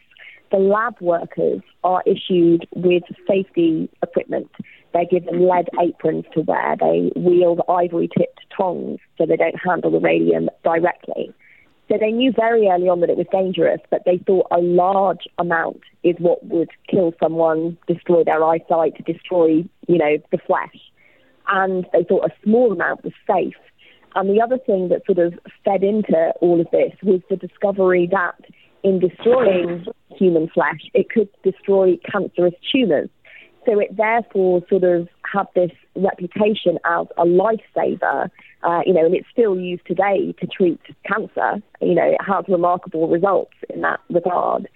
the 0.51 0.57
lab 0.57 0.95
workers 1.01 1.61
are 1.83 2.03
issued 2.05 2.67
with 2.75 3.03
safety 3.27 3.89
equipment. 4.01 4.49
They're 4.93 5.05
given 5.05 5.47
lead 5.47 5.69
aprons 5.79 6.25
to 6.33 6.41
wear. 6.41 6.75
They 6.79 7.11
wield 7.15 7.61
ivory 7.69 8.09
tipped 8.17 8.41
tongs 8.55 8.99
so 9.17 9.25
they 9.25 9.37
don't 9.37 9.59
handle 9.63 9.91
the 9.91 9.99
radium 9.99 10.49
directly. 10.63 11.33
So 11.89 11.97
they 11.99 12.11
knew 12.11 12.31
very 12.31 12.67
early 12.67 12.87
on 12.87 12.99
that 13.01 13.09
it 13.09 13.17
was 13.17 13.25
dangerous, 13.31 13.81
but 13.89 14.03
they 14.05 14.19
thought 14.19 14.47
a 14.51 14.59
large 14.59 15.27
amount 15.39 15.81
is 16.03 16.15
what 16.19 16.45
would 16.45 16.69
kill 16.87 17.13
someone, 17.21 17.77
destroy 17.87 18.23
their 18.23 18.43
eyesight, 18.43 19.03
destroy, 19.05 19.63
you 19.87 19.97
know, 19.97 20.17
the 20.31 20.37
flesh. 20.37 20.77
And 21.47 21.87
they 21.91 22.03
thought 22.03 22.29
a 22.29 22.43
small 22.43 22.71
amount 22.71 23.03
was 23.03 23.13
safe. 23.25 23.55
And 24.15 24.29
the 24.29 24.41
other 24.41 24.59
thing 24.59 24.89
that 24.89 25.05
sort 25.05 25.17
of 25.17 25.33
fed 25.65 25.83
into 25.83 26.31
all 26.41 26.61
of 26.61 26.67
this 26.71 26.93
was 27.01 27.21
the 27.29 27.35
discovery 27.35 28.07
that 28.11 28.35
in 28.83 28.99
destroying 28.99 29.85
human 30.09 30.49
flesh, 30.49 30.81
it 30.93 31.09
could 31.09 31.29
destroy 31.43 31.97
cancerous 32.11 32.53
tumours. 32.71 33.09
So 33.65 33.79
it 33.79 33.95
therefore 33.95 34.61
sort 34.69 34.83
of 34.83 35.07
had 35.31 35.45
this 35.53 35.71
reputation 35.95 36.79
as 36.85 37.07
a 37.17 37.25
lifesaver, 37.25 38.29
uh, 38.63 38.79
you 38.85 38.93
know, 38.93 39.05
and 39.05 39.13
it's 39.13 39.27
still 39.31 39.59
used 39.59 39.85
today 39.85 40.33
to 40.39 40.47
treat 40.47 40.79
cancer. 41.05 41.61
You 41.81 41.93
know, 41.93 42.05
it 42.05 42.21
has 42.25 42.45
remarkable 42.47 43.07
results 43.07 43.53
in 43.69 43.81
that 43.81 43.99
regard. 44.09 44.67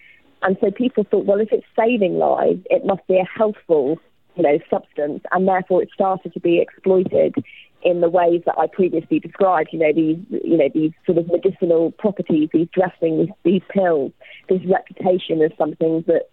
And 0.41 0.57
so 0.60 0.69
people 0.69 1.05
thought, 1.10 1.25
well, 1.25 1.39
if 1.39 1.50
it's 1.51 1.65
saving 1.77 2.17
lives, 2.17 2.62
it 2.69 2.86
must 2.86 3.07
be 3.07 3.17
a 3.17 3.25
healthful, 3.25 3.98
you 4.36 4.43
know, 4.43 4.60
substance, 4.69 5.24
and 5.31 5.48
therefore 5.48 5.81
it 5.81 5.89
started 5.93 6.33
to 6.33 6.39
be 6.39 6.60
exploited 6.60 7.36
in 7.83 8.01
the 8.01 8.09
ways 8.09 8.41
that 8.45 8.55
I 8.57 8.67
previously 8.67 9.19
described. 9.19 9.69
You 9.71 9.79
know, 9.79 9.93
these 9.93 10.17
you 10.29 10.57
know 10.57 10.69
these 10.73 10.91
sort 11.05 11.17
of 11.17 11.27
medicinal 11.27 11.91
properties, 11.91 12.49
these 12.53 12.67
dressings, 12.73 13.29
these 13.43 13.61
pills, 13.69 14.11
this 14.49 14.61
reputation 14.65 15.41
as 15.41 15.51
something 15.57 16.03
that 16.07 16.29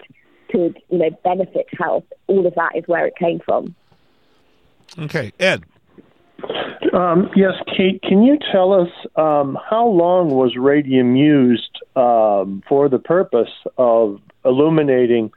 could 0.51 0.81
you 0.91 0.99
know 0.99 1.11
benefit 1.25 1.67
health. 1.79 2.05
All 2.27 2.47
of 2.47 2.55
that 2.55 2.73
is 2.77 2.85
where 2.87 3.07
it 3.07 3.17
came 3.17 3.41
from. 3.45 3.75
Okay, 4.99 5.33
Ed. 5.39 5.65
Um, 6.93 7.31
yes, 7.37 7.53
Kate, 7.77 8.03
can 8.03 8.23
you 8.23 8.39
tell 8.51 8.73
us 8.73 8.89
um, 9.17 9.59
how 9.69 9.87
long 9.87 10.31
was 10.31 10.57
radium 10.57 11.15
used 11.15 11.79
um, 11.97 12.63
for 12.69 12.89
the 12.89 12.99
purpose 12.99 13.51
of 13.77 14.21
illuminating 14.45 15.31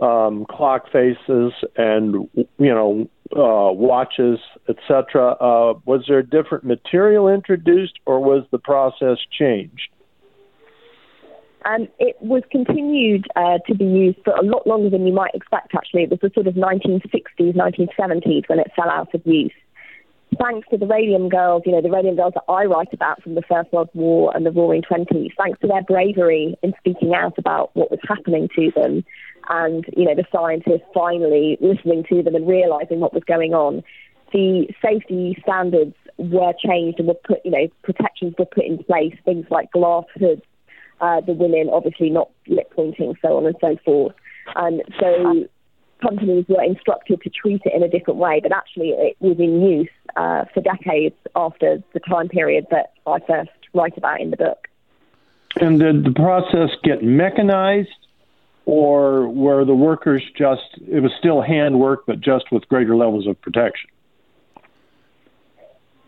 um, 0.00 0.44
clock 0.46 0.90
faces 0.92 1.52
and 1.76 2.28
you 2.34 2.46
know 2.58 3.08
uh, 3.32 3.72
watches, 3.72 4.38
etc. 4.68 5.32
Uh, 5.32 5.74
was 5.84 6.04
there 6.08 6.18
a 6.18 6.26
different 6.26 6.64
material 6.64 7.28
introduced, 7.28 7.98
or 8.06 8.20
was 8.20 8.44
the 8.50 8.58
process 8.58 9.18
changed? 9.36 9.88
Um, 11.64 11.88
it 11.98 12.16
was 12.20 12.42
continued 12.50 13.26
uh, 13.36 13.58
to 13.66 13.74
be 13.74 13.86
used 13.86 14.18
for 14.22 14.34
a 14.34 14.42
lot 14.42 14.66
longer 14.66 14.90
than 14.90 15.06
you 15.06 15.12
might 15.14 15.34
expect. 15.34 15.74
Actually, 15.74 16.02
it 16.02 16.10
was 16.10 16.20
the 16.20 16.30
sort 16.34 16.46
of 16.46 16.54
1960s, 16.54 17.56
1970s 17.56 18.48
when 18.48 18.58
it 18.58 18.70
fell 18.76 18.90
out 18.90 19.14
of 19.14 19.22
use. 19.24 19.52
Thanks 20.40 20.68
to 20.70 20.78
the 20.78 20.86
Radium 20.86 21.28
Girls, 21.28 21.62
you 21.66 21.72
know, 21.72 21.82
the 21.82 21.90
Radium 21.90 22.16
Girls 22.16 22.34
that 22.34 22.44
I 22.48 22.64
write 22.64 22.92
about 22.92 23.22
from 23.22 23.34
the 23.34 23.42
First 23.42 23.72
World 23.72 23.90
War 23.94 24.32
and 24.34 24.44
the 24.44 24.50
Roaring 24.50 24.82
Twenties, 24.82 25.32
thanks 25.36 25.60
to 25.60 25.66
their 25.66 25.82
bravery 25.82 26.56
in 26.62 26.72
speaking 26.78 27.14
out 27.14 27.38
about 27.38 27.70
what 27.74 27.90
was 27.90 28.00
happening 28.06 28.48
to 28.56 28.70
them, 28.74 29.04
and 29.48 29.84
you 29.96 30.04
know, 30.04 30.14
the 30.14 30.24
scientists 30.32 30.88
finally 30.92 31.58
listening 31.60 32.04
to 32.10 32.22
them 32.22 32.34
and 32.34 32.46
realizing 32.46 33.00
what 33.00 33.14
was 33.14 33.24
going 33.24 33.54
on, 33.54 33.82
the 34.32 34.66
safety 34.82 35.36
standards 35.42 35.94
were 36.16 36.52
changed 36.64 36.98
and 36.98 37.08
were 37.08 37.14
put, 37.14 37.38
you 37.44 37.50
know, 37.50 37.68
protections 37.82 38.34
were 38.38 38.46
put 38.46 38.64
in 38.64 38.82
place, 38.84 39.14
things 39.24 39.46
like 39.50 39.70
glass 39.72 40.04
hoods, 40.18 40.42
uh, 41.00 41.20
the 41.20 41.32
women 41.32 41.68
obviously 41.72 42.10
not 42.10 42.30
lip 42.48 42.72
pointing, 42.74 43.14
so 43.20 43.36
on 43.36 43.46
and 43.46 43.56
so 43.60 43.76
forth. 43.84 44.14
And 44.56 44.82
so 45.00 45.46
companies 46.06 46.44
were 46.48 46.62
instructed 46.62 47.20
to 47.22 47.30
treat 47.30 47.62
it 47.64 47.72
in 47.74 47.82
a 47.82 47.88
different 47.88 48.18
way, 48.18 48.40
but 48.42 48.52
actually 48.52 48.90
it 48.90 49.16
was 49.20 49.38
in 49.38 49.62
use 49.62 49.88
uh, 50.16 50.44
for 50.52 50.60
decades 50.60 51.16
after 51.34 51.82
the 51.94 52.00
time 52.00 52.28
period 52.28 52.66
that 52.70 52.92
I 53.06 53.18
first 53.26 53.50
write 53.72 53.96
about 53.96 54.20
in 54.20 54.30
the 54.30 54.36
book. 54.36 54.68
And 55.60 55.78
did 55.78 56.04
the 56.04 56.12
process 56.12 56.70
get 56.82 57.02
mechanized, 57.02 57.88
or 58.66 59.28
were 59.28 59.64
the 59.64 59.74
workers 59.74 60.22
just, 60.36 60.62
it 60.88 61.00
was 61.00 61.12
still 61.18 61.40
handwork, 61.42 62.06
but 62.06 62.20
just 62.20 62.50
with 62.50 62.68
greater 62.68 62.96
levels 62.96 63.26
of 63.26 63.40
protection? 63.40 63.90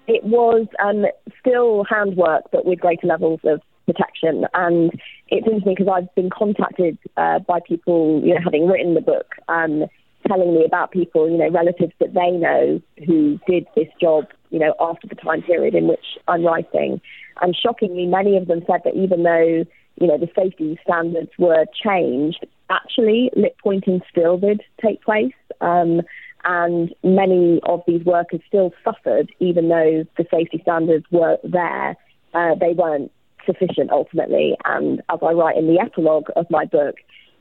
It 0.09 0.23
was 0.25 0.67
um, 0.83 1.05
still 1.41 1.85
handwork, 1.85 2.45
but 2.53 2.65
with 2.65 2.81
greater 2.81 3.07
levels 3.07 3.41
of 3.45 3.61
protection. 3.87 4.47
And 4.55 4.91
it's 5.29 5.47
interesting 5.47 5.75
because 5.77 5.93
I've 5.93 6.15
been 6.15 6.31
contacted 6.31 6.99
uh, 7.17 7.41
by 7.41 7.61
people, 7.61 8.23
you 8.25 8.35
know, 8.35 8.41
having 8.43 8.67
written 8.67 8.95
the 8.95 9.01
book, 9.01 9.35
um, 9.49 9.87
telling 10.27 10.55
me 10.55 10.65
about 10.65 10.93
people, 10.93 11.29
you 11.29 11.37
know, 11.37 11.51
relatives 11.51 11.93
that 12.01 12.15
they 12.15 12.31
know 12.31 12.81
who 13.07 13.39
did 13.47 13.67
this 13.75 13.89
job, 14.01 14.27
you 14.51 14.59
know, 14.59 14.75
after 14.81 15.07
the 15.09 15.15
time 15.15 15.43
period 15.43 15.75
in 15.75 15.89
which 15.89 16.05
I'm 16.29 16.45
writing. 16.45 17.01
And 17.43 17.57
shockingly, 17.57 18.07
many 18.07 18.37
of 18.37 18.47
them 18.47 18.63
said 18.67 18.81
that 18.85 18.95
even 18.95 19.23
though, 19.23 19.65
you 20.01 20.07
know, 20.07 20.19
the 20.19 20.29
safety 20.37 20.79
standards 20.85 21.31
were 21.39 21.67
changed, 21.85 22.47
actually 22.71 23.31
lip 23.37 23.57
pointing 23.63 24.01
still 24.11 24.39
did 24.39 24.63
take 24.83 25.03
place. 25.03 25.35
Um, 25.61 26.03
and 26.45 26.95
many 27.03 27.61
of 27.65 27.83
these 27.89 28.05
workers 28.05 28.41
still 28.47 28.73
suffered, 28.85 29.33
even 29.41 29.69
though 29.69 30.05
the 30.17 30.27
safety 30.31 30.61
standards 30.63 31.05
were 31.11 31.39
there. 31.43 31.97
Uh, 32.35 32.55
they 32.55 32.73
weren't 32.73 33.11
sufficient 33.47 33.91
ultimately. 33.91 34.57
And 34.65 35.01
as 35.11 35.19
I 35.23 35.33
write 35.33 35.57
in 35.57 35.67
the 35.67 35.81
epilogue 35.81 36.29
of 36.37 36.47
my 36.51 36.65
book, 36.65 36.97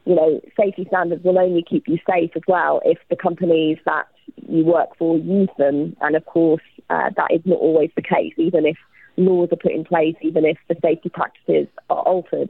you 0.05 0.15
know, 0.15 0.39
safety 0.57 0.85
standards 0.87 1.23
will 1.23 1.39
only 1.39 1.63
keep 1.67 1.87
you 1.87 1.97
safe 2.09 2.31
as 2.35 2.43
well 2.47 2.81
if 2.85 2.99
the 3.09 3.15
companies 3.15 3.79
that 3.85 4.07
you 4.47 4.63
work 4.63 4.95
for 4.97 5.17
use 5.17 5.49
them. 5.57 5.95
And 6.01 6.15
of 6.15 6.25
course, 6.25 6.61
uh, 6.89 7.09
that 7.17 7.31
is 7.31 7.41
not 7.45 7.57
always 7.57 7.89
the 7.95 8.03
case, 8.03 8.33
even 8.37 8.65
if 8.65 8.77
laws 9.17 9.49
are 9.51 9.57
put 9.57 9.71
in 9.71 9.83
place, 9.83 10.15
even 10.21 10.45
if 10.45 10.57
the 10.67 10.75
safety 10.81 11.09
practices 11.09 11.67
are 11.89 12.03
altered, 12.03 12.49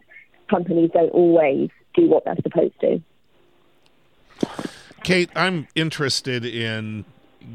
companies 0.49 0.91
don't 0.93 1.09
always 1.09 1.69
do 1.93 2.09
what 2.09 2.25
they're 2.25 2.35
supposed 2.43 2.79
to. 2.81 3.01
Kate, 5.03 5.29
I'm 5.35 5.67
interested 5.75 6.45
in 6.45 7.05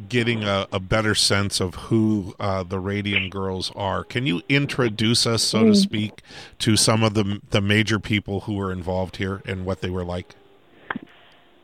getting 0.09 0.45
a, 0.45 0.67
a, 0.73 0.81
better 0.81 1.15
sense 1.15 1.61
of 1.61 1.75
who 1.75 2.35
uh, 2.41 2.63
the 2.63 2.79
Radium 2.79 3.31
Girls 3.31 3.71
are. 3.77 4.05
Can 4.05 4.27
you 4.27 4.43
introduce 4.49 5.27
us, 5.27 5.43
so 5.43 5.65
to 5.65 5.71
mm. 5.71 5.77
speak, 5.77 6.23
to 6.59 6.77
some 6.77 7.03
of 7.03 7.15
the 7.15 7.41
the 7.51 7.61
major 7.61 7.99
people 7.99 8.41
who 8.41 8.55
were 8.55 8.73
involved 8.73 9.17
here 9.17 9.43
and 9.45 9.65
what 9.65 9.81
they 9.81 9.91
were 9.91 10.05
like? 10.05 10.35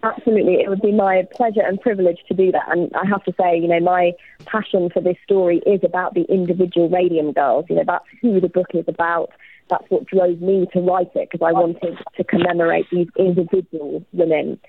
Absolutely, 0.03 0.61
it 0.61 0.69
would 0.69 0.83
be 0.83 0.93
my 0.93 1.27
pleasure 1.33 1.63
and 1.63 1.81
privilege 1.81 2.19
to 2.29 2.35
do 2.35 2.53
that. 2.53 2.69
And 2.69 2.93
I 2.95 3.07
have 3.09 3.25
to 3.25 3.35
say, 3.41 3.59
you 3.59 3.67
know, 3.67 3.81
my 3.81 4.13
passion 4.45 4.89
for 4.91 5.01
this 5.01 5.17
story 5.25 5.59
is 5.67 5.81
about 5.83 6.15
the 6.15 6.23
individual 6.23 6.89
Radium 6.89 7.33
Girls. 7.33 7.67
You 7.69 7.77
know, 7.77 7.85
that's 7.85 8.05
who 8.23 8.41
the 8.41 8.49
book 8.49 8.69
is 8.75 8.85
about. 8.87 9.31
That's 9.69 9.85
what 9.89 10.07
drove 10.07 10.41
me 10.41 10.69
to 10.75 10.81
write 10.81 11.11
it 11.17 11.29
because 11.31 11.45
I 11.45 11.53
wanted 11.53 11.99
to 12.17 12.25
commemorate 12.25 12.87
these 12.93 13.09
individual 13.19 14.05
women. 14.13 14.61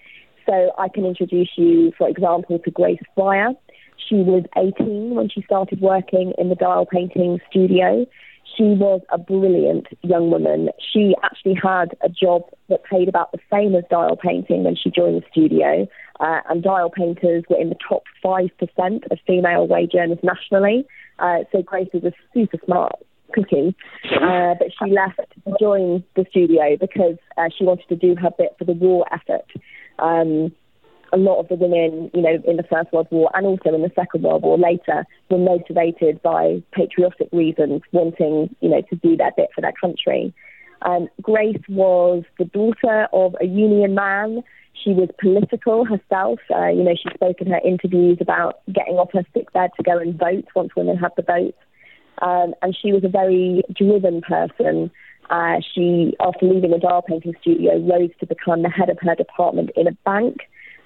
So 0.48 0.72
I 0.78 0.88
can 0.88 1.06
introduce 1.06 1.50
you, 1.58 1.92
for 1.98 2.08
example, 2.08 2.60
to 2.60 2.72
Grace 2.72 3.02
Fryer. 3.16 3.50
She 4.08 4.16
was 4.16 4.44
18 4.58 5.16
when 5.16 5.30
she 5.30 5.42
started 5.42 5.82
working 5.82 6.34
in 6.38 6.50
the 6.50 6.56
dial 6.56 6.86
painting 6.86 7.40
studio. 7.50 8.06
She 8.56 8.64
was 8.64 9.02
a 9.12 9.18
brilliant 9.18 9.88
young 10.04 10.32
woman. 10.32 10.70
She 10.80 11.16
actually 11.22 11.56
had 11.62 11.98
a 12.02 12.08
job 12.08 12.44
that 12.70 12.84
paid 12.86 13.10
about 13.10 13.32
the 13.34 13.40
same 13.52 13.76
as 13.76 13.84
dial 13.90 14.16
painting 14.16 14.64
when 14.64 14.76
she 14.76 14.90
joined 14.90 15.22
the 15.22 15.26
studio. 15.30 15.88
Uh, 16.20 16.40
and 16.50 16.64
dial 16.64 16.90
painters 16.90 17.44
were 17.50 17.60
in 17.60 17.70
the 17.70 17.76
top 17.88 18.04
5% 18.24 18.50
of 19.12 19.20
female 19.28 19.68
wage 19.68 19.92
earners 19.96 20.20
nationally. 20.24 20.88
Uh, 21.20 21.40
so 21.52 21.62
Grace 21.62 21.90
was 21.94 22.06
a 22.06 22.14
super 22.34 22.58
smart 22.66 22.94
cookie. 23.34 23.76
Uh, 24.06 24.56
but 24.58 24.68
she 24.80 24.92
left 24.92 25.20
to 25.46 25.54
join 25.60 26.04
the 26.16 26.26
studio 26.30 26.78
because 26.80 27.18
uh, 27.38 27.50
she 27.56 27.64
wanted 27.66 27.88
to 27.90 27.96
do 27.96 28.16
her 28.16 28.30
bit 28.38 28.56
for 28.58 28.66
the 28.66 28.74
war 28.74 29.06
effort. 29.12 29.46
Um, 30.00 30.52
a 31.14 31.18
lot 31.18 31.40
of 31.40 31.48
the 31.48 31.56
women, 31.56 32.12
you 32.14 32.22
know, 32.22 32.38
in 32.46 32.58
the 32.58 32.64
First 32.64 32.92
World 32.92 33.08
War 33.12 33.32
and 33.34 33.46
also 33.46 33.74
in 33.74 33.82
the 33.82 33.92
Second 33.96 34.24
World 34.24 34.44
War 34.44 34.58
later 34.58 35.06
were 35.30 35.38
motivated 35.38 36.22
by 36.22 36.62
patriotic 36.72 37.30
reasons, 37.32 37.82
wanting, 37.92 38.54
you 38.60 38.70
know, 38.70 38.82
to 38.90 38.96
do 38.98 39.16
their 39.16 39.32
bit 39.36 39.50
for 39.56 39.62
their 39.62 39.74
country. 39.80 40.34
Um, 40.82 41.08
Grace 41.22 41.62
was 41.70 42.24
the 42.38 42.46
daughter 42.46 43.08
of 43.14 43.36
a 43.42 43.46
union 43.46 43.96
man. 43.96 44.44
She 44.84 44.92
was 44.92 45.10
political 45.20 45.86
herself. 45.86 46.40
Uh, 46.54 46.68
you 46.68 46.84
know, 46.84 46.94
she 46.96 47.10
spoke 47.14 47.42
in 47.42 47.48
her 47.48 47.62
interviews 47.66 48.18
about 48.22 48.60
getting 48.72 48.96
off 48.96 49.12
her 49.14 49.24
sick 49.34 49.52
bed 49.54 49.72
to 49.78 49.84
go 49.84 49.98
and 49.98 50.18
vote 50.18 50.46
once 50.56 50.76
women 50.76 50.98
had 50.98 51.12
the 51.16 51.24
vote. 51.24 51.56
Um, 52.22 52.54
and 52.62 52.76
she 52.80 52.92
was 52.92 53.04
a 53.04 53.10
very 53.10 53.64
driven 53.74 54.22
person. 54.22 54.92
Uh, 55.30 55.58
she, 55.74 56.16
after 56.20 56.46
leaving 56.46 56.72
the 56.72 56.78
dial 56.78 57.02
painting 57.02 57.36
studio, 57.42 57.78
rose 57.80 58.12
to 58.20 58.26
become 58.26 58.62
the 58.62 58.70
head 58.70 58.90
of 58.90 58.98
her 59.02 59.16
department 59.16 59.70
in 59.76 59.88
a 59.88 59.92
bank. 60.06 60.38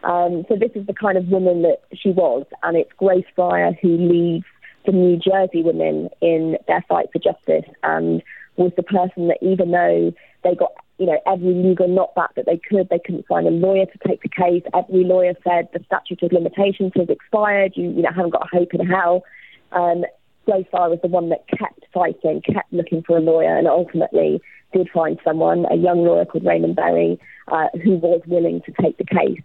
Um, 0.04 0.46
so 0.50 0.56
this 0.56 0.72
is 0.74 0.88
the 0.88 0.94
kind 0.94 1.18
of 1.18 1.28
woman 1.28 1.62
that 1.62 1.82
she 1.94 2.10
was, 2.10 2.46
and 2.64 2.76
it's 2.76 2.92
Grace 2.98 3.26
Fryer 3.36 3.74
who 3.82 3.98
leads 3.98 4.46
the 4.86 4.92
New 4.92 5.18
Jersey 5.18 5.62
women 5.62 6.10
in 6.22 6.58
their 6.68 6.84
fight 6.90 7.08
for 7.14 7.20
justice, 7.20 7.70
and 7.84 8.24
was 8.56 8.72
the 8.76 8.84
person 8.84 9.28
that 9.28 9.38
even 9.42 9.72
though 9.72 10.12
they 10.44 10.56
got 10.56 10.72
you 10.98 11.06
know 11.06 11.20
every 11.28 11.54
legal 11.54 11.88
knockback 11.88 12.34
that 12.36 12.46
they 12.48 12.58
could, 12.58 12.90
they 12.90 13.00
couldn't 13.00 13.28
find 13.28 13.48
a 13.48 13.52
lawyer 13.52 13.86
to 13.86 14.08
take 14.08 14.22
the 14.24 14.30
case. 14.30 14.64
Every 14.74 15.04
lawyer 15.04 15.34
said 15.44 15.68
the 15.74 15.84
statute 15.86 16.24
of 16.24 16.32
limitations 16.32 16.94
has 16.96 17.10
expired. 17.10 17.74
You 17.76 17.92
you 17.92 18.02
know 18.02 18.12
haven't 18.16 18.32
got 18.32 18.48
a 18.52 18.58
hope 18.58 18.74
in 18.74 18.86
hell. 18.88 19.24
Um, 19.72 20.04
Grace 20.46 20.66
Fryer 20.72 20.90
was 20.90 21.00
the 21.02 21.08
one 21.08 21.30
that 21.30 21.48
kept 21.48 21.86
fighting, 21.94 22.42
kept 22.42 22.72
looking 22.74 23.04
for 23.04 23.18
a 23.18 23.22
lawyer, 23.22 23.58
and 23.58 23.68
ultimately 23.68 24.42
did 24.74 24.90
find 24.90 25.20
someone, 25.24 25.66
a 25.70 25.76
young 25.76 26.04
lawyer 26.04 26.26
called 26.26 26.46
Raymond 26.46 26.76
Berry, 26.76 27.20
uh, 27.50 27.68
who 27.84 27.98
was 27.98 28.22
willing 28.28 28.62
to 28.66 28.72
take 28.82 28.98
the 28.98 29.06
case. 29.06 29.42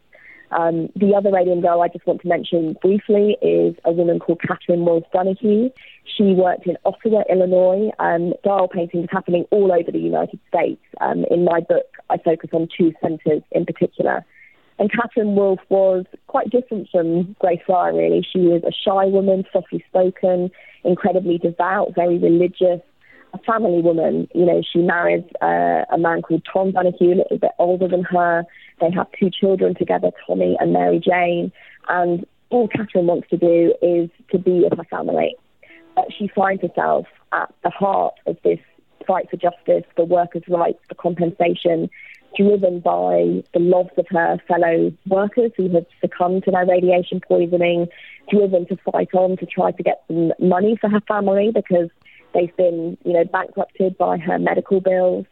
Um, 0.53 0.89
the 0.95 1.15
other 1.15 1.33
Radium 1.33 1.61
girl 1.61 1.83
I 1.83 1.89
just 1.89 2.07
want 2.07 2.23
to 2.23 2.29
mention 2.29 2.77
briefly 2.81 3.37
is 3.43 3.75
a 3.85 3.93
woman 3.93 4.21
called 4.21 4.41
Catherine 4.41 4.85
Wolfe 4.85 5.05
Donohue. 5.13 5.71
She 6.05 6.35
worked 6.35 6.67
in 6.67 6.77
Ottawa, 6.85 7.25
Illinois. 7.29 7.91
Um, 7.99 8.33
dial 8.45 8.69
painting 8.69 9.03
is 9.03 9.09
happening 9.11 9.45
all 9.51 9.73
over 9.73 9.91
the 9.91 9.99
United 9.99 10.39
States. 10.49 10.81
Um, 11.01 11.25
in 11.31 11.45
my 11.45 11.61
book, 11.61 11.87
I 12.11 12.19
focus 12.19 12.51
on 12.53 12.69
two 12.77 12.93
centres 13.03 13.43
in 13.51 13.67
particular. 13.67 14.25
And 14.79 14.93
Catherine 14.93 15.35
Wolfe 15.35 15.61
was 15.69 16.05
quite 16.27 16.51
different 16.51 16.89
from 16.91 17.35
Grace 17.39 17.61
Fryer, 17.67 17.95
really. 17.95 18.27
She 18.31 18.41
was 18.41 18.63
a 18.63 18.73
shy 18.73 19.07
woman, 19.07 19.45
softly 19.53 19.83
spoken, 19.89 20.51
incredibly 20.85 21.39
devout, 21.39 21.95
very 21.95 22.19
religious, 22.19 22.81
a 23.33 23.39
family 23.39 23.81
woman. 23.81 24.29
You 24.35 24.45
know, 24.45 24.63
she 24.71 24.81
married 24.81 25.25
uh, 25.41 25.85
a 25.91 25.99
man 25.99 26.23
called 26.23 26.47
Tom 26.51 26.73
Donohue, 26.73 27.15
a 27.15 27.17
little 27.17 27.39
bit 27.39 27.53
older 27.59 27.89
than 27.89 28.05
her. 28.05 28.45
They 28.81 28.91
have 28.91 29.07
two 29.19 29.31
children 29.31 29.75
together, 29.75 30.11
Tommy 30.27 30.57
and 30.61 30.73
Mary 30.73 31.01
Jane. 31.01 31.53
And 31.89 32.27
all 32.51 32.69
Catherine 32.69 33.07
wants 33.07 33.29
to 33.31 33.37
do 33.39 33.75
is 33.81 34.11
to 34.31 34.39
be 34.39 34.61
with 34.61 34.77
her 34.77 34.85
family. 34.85 35.37
But 35.95 36.07
she 36.17 36.29
finds 36.29 36.63
herself 36.63 37.07
at 37.33 37.53
the 37.65 37.71
heart 37.71 38.15
of 38.27 38.37
this 38.45 38.59
fight 39.07 39.31
for 39.31 39.37
justice, 39.37 39.85
for 39.95 40.05
workers' 40.05 40.43
rights, 40.49 40.81
for 40.89 40.95
compensation, 40.97 41.89
driven 42.37 42.81
by 42.81 43.43
the 43.55 43.61
loss 43.61 43.91
of 43.97 44.07
her 44.11 44.39
fellow 44.47 44.93
workers 45.07 45.53
who 45.57 45.69
had 45.71 45.87
succumbed 46.01 46.45
to 46.45 46.51
their 46.51 46.67
radiation 46.67 47.21
poisoning, 47.27 47.87
driven 48.31 48.67
to 48.67 48.77
fight 48.91 49.15
on 49.15 49.37
to 49.39 49.47
try 49.47 49.71
to 49.73 49.83
get 49.83 50.03
some 50.09 50.33
money 50.39 50.77
for 50.81 50.91
her 50.91 51.01
family 51.09 51.51
because 51.55 51.89
they've 52.35 52.57
been, 52.57 52.97
you 53.05 53.13
know, 53.13 53.25
bankrupted 53.25 53.97
by 53.97 54.19
her 54.19 54.39
medical 54.39 54.81
bills. 54.81 55.27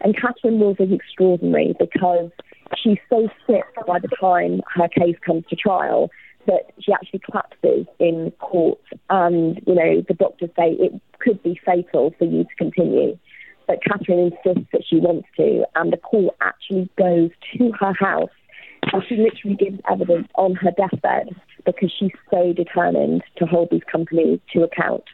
And 0.00 0.16
Catherine 0.16 0.60
Wolfe 0.60 0.80
is 0.80 0.92
extraordinary 0.92 1.74
because 1.78 2.30
she's 2.76 2.98
so 3.10 3.28
sick 3.46 3.64
by 3.86 3.98
the 3.98 4.08
time 4.20 4.60
her 4.74 4.88
case 4.88 5.16
comes 5.24 5.44
to 5.50 5.56
trial 5.56 6.10
that 6.46 6.72
she 6.80 6.92
actually 6.92 7.20
collapses 7.20 7.86
in 7.98 8.32
court. 8.38 8.80
And, 9.10 9.60
you 9.66 9.74
know, 9.74 10.02
the 10.06 10.14
doctors 10.14 10.50
say 10.56 10.72
it 10.72 10.92
could 11.18 11.42
be 11.42 11.60
fatal 11.64 12.14
for 12.18 12.24
you 12.24 12.44
to 12.44 12.54
continue. 12.56 13.18
But 13.68 13.84
Catherine 13.84 14.32
insists 14.32 14.68
that 14.72 14.82
she 14.88 14.96
wants 14.96 15.28
to, 15.36 15.64
and 15.76 15.92
the 15.92 15.98
court 15.98 16.34
actually 16.40 16.90
goes 16.98 17.30
to 17.56 17.70
her 17.78 17.92
house 17.92 18.30
And 18.92 19.02
she 19.08 19.16
literally 19.16 19.56
gives 19.56 19.78
evidence 19.90 20.28
on 20.34 20.54
her 20.56 20.70
deathbed 20.70 21.36
because 21.66 21.92
she's 21.96 22.12
so 22.30 22.52
determined 22.54 23.22
to 23.36 23.46
hold 23.46 23.68
these 23.70 23.82
companies 23.90 24.40
to 24.54 24.62
account. 24.62 25.04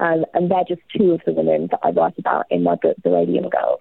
Um, 0.00 0.24
and 0.32 0.50
they're 0.50 0.64
just 0.66 0.80
two 0.96 1.12
of 1.12 1.20
the 1.26 1.32
women 1.32 1.68
that 1.70 1.80
I 1.82 1.90
write 1.90 2.18
about 2.18 2.46
in 2.50 2.62
my 2.62 2.76
book, 2.76 2.96
The 3.04 3.10
Radium 3.10 3.48
Girls. 3.50 3.80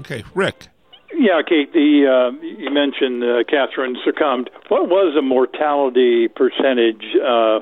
Okay, 0.00 0.22
Rick. 0.34 0.68
Yeah, 1.14 1.40
Kate. 1.46 1.72
The 1.72 2.06
uh, 2.08 2.44
you 2.44 2.70
mentioned 2.70 3.22
uh, 3.22 3.44
Catherine 3.48 3.96
succumbed. 4.04 4.50
What 4.68 4.88
was 4.88 5.14
the 5.14 5.22
mortality 5.22 6.28
percentage? 6.28 7.04
Uh, 7.16 7.60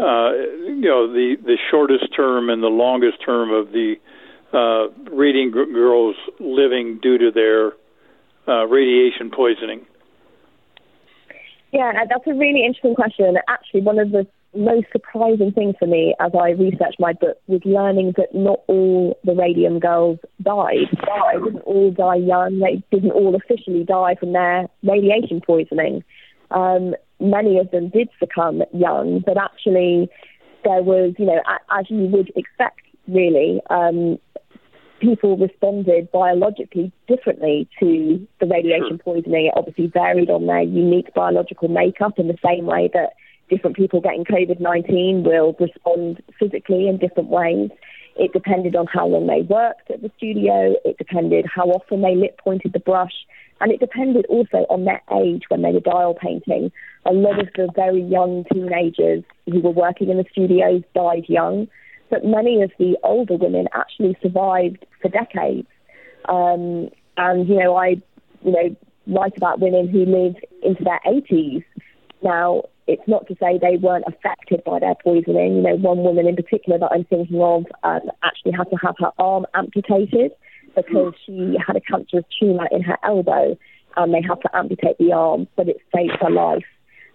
uh, 0.00 0.30
you 0.66 0.88
know, 0.88 1.12
the 1.12 1.36
the 1.44 1.58
shortest 1.70 2.14
term 2.14 2.48
and 2.48 2.62
the 2.62 2.68
longest 2.68 3.18
term 3.24 3.52
of 3.52 3.72
the 3.72 3.96
uh, 4.54 4.88
radium 5.12 5.50
girls 5.50 6.16
living 6.38 6.98
due 7.02 7.18
to 7.18 7.30
their 7.30 7.72
uh, 8.46 8.66
radiation 8.66 9.30
poisoning. 9.30 9.84
Yeah, 11.72 11.92
that's 12.08 12.26
a 12.26 12.34
really 12.34 12.64
interesting 12.64 12.94
question. 12.94 13.36
Actually, 13.48 13.80
one 13.80 13.98
of 13.98 14.12
the 14.12 14.26
most 14.56 14.86
surprising 14.92 15.50
things 15.52 15.74
for 15.78 15.86
me 15.86 16.14
as 16.20 16.30
I 16.40 16.50
researched 16.50 17.00
my 17.00 17.12
book 17.12 17.36
was 17.48 17.60
learning 17.64 18.14
that 18.16 18.32
not 18.32 18.60
all 18.68 19.18
the 19.24 19.34
radium 19.34 19.80
girls 19.80 20.18
died. 20.40 20.86
They 20.92 21.44
didn't 21.44 21.62
all 21.62 21.90
die 21.90 22.16
young. 22.16 22.60
They 22.60 22.82
didn't 22.92 23.10
all 23.10 23.34
officially 23.34 23.84
die 23.84 24.14
from 24.14 24.32
their 24.32 24.68
radiation 24.84 25.40
poisoning. 25.40 26.04
Um, 26.52 26.94
many 27.18 27.58
of 27.58 27.70
them 27.72 27.88
did 27.88 28.08
succumb 28.20 28.62
young, 28.72 29.24
but 29.26 29.36
actually 29.36 30.08
there 30.62 30.82
was, 30.82 31.14
you 31.18 31.26
know, 31.26 31.40
as 31.76 31.86
you 31.90 32.06
would 32.06 32.30
expect, 32.36 32.80
really, 33.08 33.60
um, 33.70 34.18
people 35.04 35.36
responded 35.36 36.10
biologically 36.10 36.90
differently 37.06 37.68
to 37.78 38.26
the 38.40 38.46
radiation 38.46 38.98
poisoning. 38.98 39.46
It 39.46 39.54
obviously 39.56 39.88
varied 39.88 40.30
on 40.30 40.46
their 40.46 40.62
unique 40.62 41.12
biological 41.14 41.68
makeup 41.68 42.18
in 42.18 42.28
the 42.28 42.38
same 42.44 42.64
way 42.64 42.90
that 42.94 43.10
different 43.50 43.76
people 43.76 44.00
getting 44.00 44.24
COVID 44.24 44.60
19 44.60 45.22
will 45.22 45.54
respond 45.60 46.22
physically 46.38 46.88
in 46.88 46.96
different 46.96 47.28
ways. 47.28 47.70
It 48.16 48.32
depended 48.32 48.76
on 48.76 48.86
how 48.86 49.06
long 49.06 49.26
they 49.26 49.42
worked 49.42 49.90
at 49.90 50.00
the 50.00 50.10
studio, 50.16 50.74
it 50.84 50.96
depended 50.96 51.44
how 51.52 51.64
often 51.64 52.00
they 52.00 52.14
lip 52.14 52.38
pointed 52.38 52.72
the 52.72 52.78
brush, 52.78 53.26
and 53.60 53.70
it 53.70 53.80
depended 53.80 54.24
also 54.28 54.58
on 54.70 54.84
their 54.84 55.02
age 55.20 55.42
when 55.48 55.62
they 55.62 55.72
were 55.72 55.80
dial 55.80 56.14
painting. 56.14 56.72
A 57.04 57.12
lot 57.12 57.40
of 57.40 57.48
the 57.56 57.68
very 57.74 58.02
young 58.02 58.44
teenagers 58.52 59.24
who 59.50 59.60
were 59.60 59.70
working 59.70 60.08
in 60.08 60.16
the 60.16 60.24
studios 60.30 60.82
died 60.94 61.24
young, 61.28 61.68
but 62.14 62.24
many 62.24 62.62
of 62.62 62.70
the 62.78 62.96
older 63.02 63.36
women 63.36 63.66
actually 63.74 64.16
survived 64.22 64.86
for 65.02 65.08
decades. 65.08 65.66
Um, 66.28 66.88
and, 67.16 67.48
you 67.48 67.56
know, 67.58 67.74
I, 67.74 67.96
you 68.44 68.52
know, 68.52 68.76
write 69.08 69.36
about 69.36 69.58
women 69.58 69.88
who 69.88 70.04
live 70.04 70.36
into 70.62 70.84
their 70.84 71.00
80s. 71.04 71.64
Now, 72.22 72.62
it's 72.86 73.02
not 73.08 73.26
to 73.26 73.34
say 73.40 73.58
they 73.58 73.78
weren't 73.78 74.04
affected 74.06 74.62
by 74.62 74.78
their 74.78 74.94
poisoning. 75.02 75.56
You 75.56 75.62
know, 75.62 75.74
one 75.74 76.04
woman 76.04 76.28
in 76.28 76.36
particular 76.36 76.78
that 76.78 76.90
I'm 76.92 77.04
thinking 77.04 77.40
of 77.40 77.64
um, 77.82 78.02
actually 78.22 78.52
had 78.52 78.70
to 78.70 78.76
have 78.76 78.94
her 79.00 79.10
arm 79.18 79.44
amputated 79.52 80.30
because 80.76 81.14
she 81.26 81.56
had 81.66 81.74
a 81.74 81.80
cancerous 81.80 82.24
tumour 82.38 82.68
in 82.70 82.82
her 82.82 82.96
elbow 83.02 83.58
and 83.96 84.14
they 84.14 84.22
had 84.22 84.40
to 84.42 84.56
amputate 84.56 84.98
the 84.98 85.12
arm, 85.12 85.48
but 85.56 85.68
it 85.68 85.78
saved 85.92 86.16
her 86.20 86.30
life. 86.30 86.64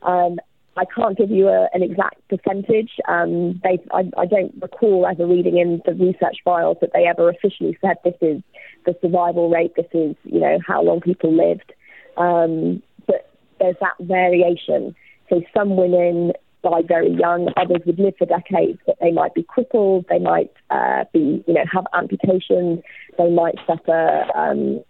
Um, 0.01 0.39
I 0.79 0.85
can't 0.85 1.17
give 1.17 1.29
you 1.29 1.49
a, 1.49 1.67
an 1.73 1.83
exact 1.83 2.25
percentage. 2.29 2.91
Um, 3.05 3.59
they, 3.63 3.79
I, 3.91 4.09
I 4.17 4.25
don't 4.25 4.53
recall 4.61 5.05
ever 5.05 5.27
reading 5.27 5.57
in 5.57 5.81
the 5.85 5.93
research 5.93 6.37
files 6.45 6.77
that 6.79 6.91
they 6.93 7.05
ever 7.05 7.29
officially 7.29 7.77
said 7.81 7.97
this 8.05 8.15
is 8.21 8.41
the 8.85 8.95
survival 9.01 9.49
rate, 9.49 9.73
this 9.75 9.91
is, 9.93 10.15
you 10.23 10.39
know, 10.39 10.57
how 10.65 10.81
long 10.81 11.01
people 11.01 11.35
lived. 11.35 11.73
Um, 12.15 12.81
but 13.07 13.29
there's 13.59 13.75
that 13.81 13.95
variation. 13.99 14.95
So 15.29 15.41
some 15.53 15.75
women 15.75 16.31
die 16.63 16.83
very 16.87 17.11
young, 17.11 17.49
others 17.57 17.81
would 17.85 17.99
live 17.99 18.13
for 18.17 18.25
decades, 18.25 18.79
but 18.85 18.95
they 19.01 19.11
might 19.11 19.33
be 19.33 19.43
crippled, 19.43 20.05
they 20.09 20.19
might 20.19 20.51
uh, 20.69 21.03
be, 21.11 21.43
you 21.45 21.53
know, 21.53 21.65
have 21.69 21.87
amputations, 21.93 22.79
they 23.17 23.29
might 23.29 23.55
suffer 23.67 24.23
um, 24.33 24.81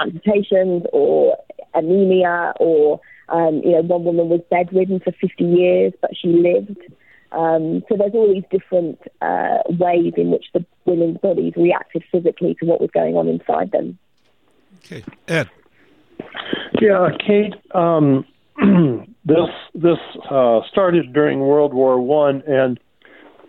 amputations 0.00 0.84
or 0.94 1.36
anemia, 1.74 2.54
or 2.58 3.00
um, 3.28 3.60
you 3.64 3.72
know, 3.72 3.82
one 3.82 4.04
woman 4.04 4.28
was 4.28 4.40
bedridden 4.50 5.00
for 5.00 5.12
50 5.12 5.44
years, 5.44 5.92
but 6.00 6.10
she 6.16 6.28
lived. 6.28 6.78
Um, 7.32 7.82
so 7.88 7.96
there's 7.96 8.14
all 8.14 8.32
these 8.32 8.44
different 8.50 9.00
uh, 9.20 9.58
ways 9.68 10.14
in 10.16 10.30
which 10.30 10.46
the 10.54 10.64
women's 10.84 11.18
bodies 11.18 11.54
reacted 11.56 12.04
physically 12.10 12.54
to 12.60 12.66
what 12.66 12.80
was 12.80 12.90
going 12.92 13.16
on 13.16 13.28
inside 13.28 13.72
them. 13.72 13.98
Okay, 14.78 15.04
Ed. 15.26 15.50
Yeah, 16.80 17.10
Kate. 17.26 17.54
Um, 17.74 18.24
this 19.24 19.50
this 19.74 19.98
uh, 20.30 20.60
started 20.70 21.12
during 21.12 21.40
World 21.40 21.74
War 21.74 22.00
One, 22.00 22.42
and 22.46 22.78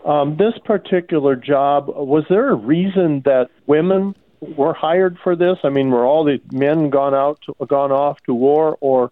um, 0.05 0.37
this 0.37 0.53
particular 0.65 1.35
job 1.35 1.87
was 1.87 2.25
there 2.29 2.49
a 2.49 2.55
reason 2.55 3.21
that 3.25 3.49
women 3.67 4.15
were 4.39 4.73
hired 4.73 5.17
for 5.23 5.35
this? 5.35 5.57
I 5.63 5.69
mean, 5.69 5.89
were 5.91 6.05
all 6.05 6.23
the 6.23 6.41
men 6.51 6.89
gone 6.89 7.13
out 7.13 7.39
to, 7.45 7.65
gone 7.65 7.91
off 7.91 8.17
to 8.25 8.33
war, 8.33 8.77
or 8.81 9.11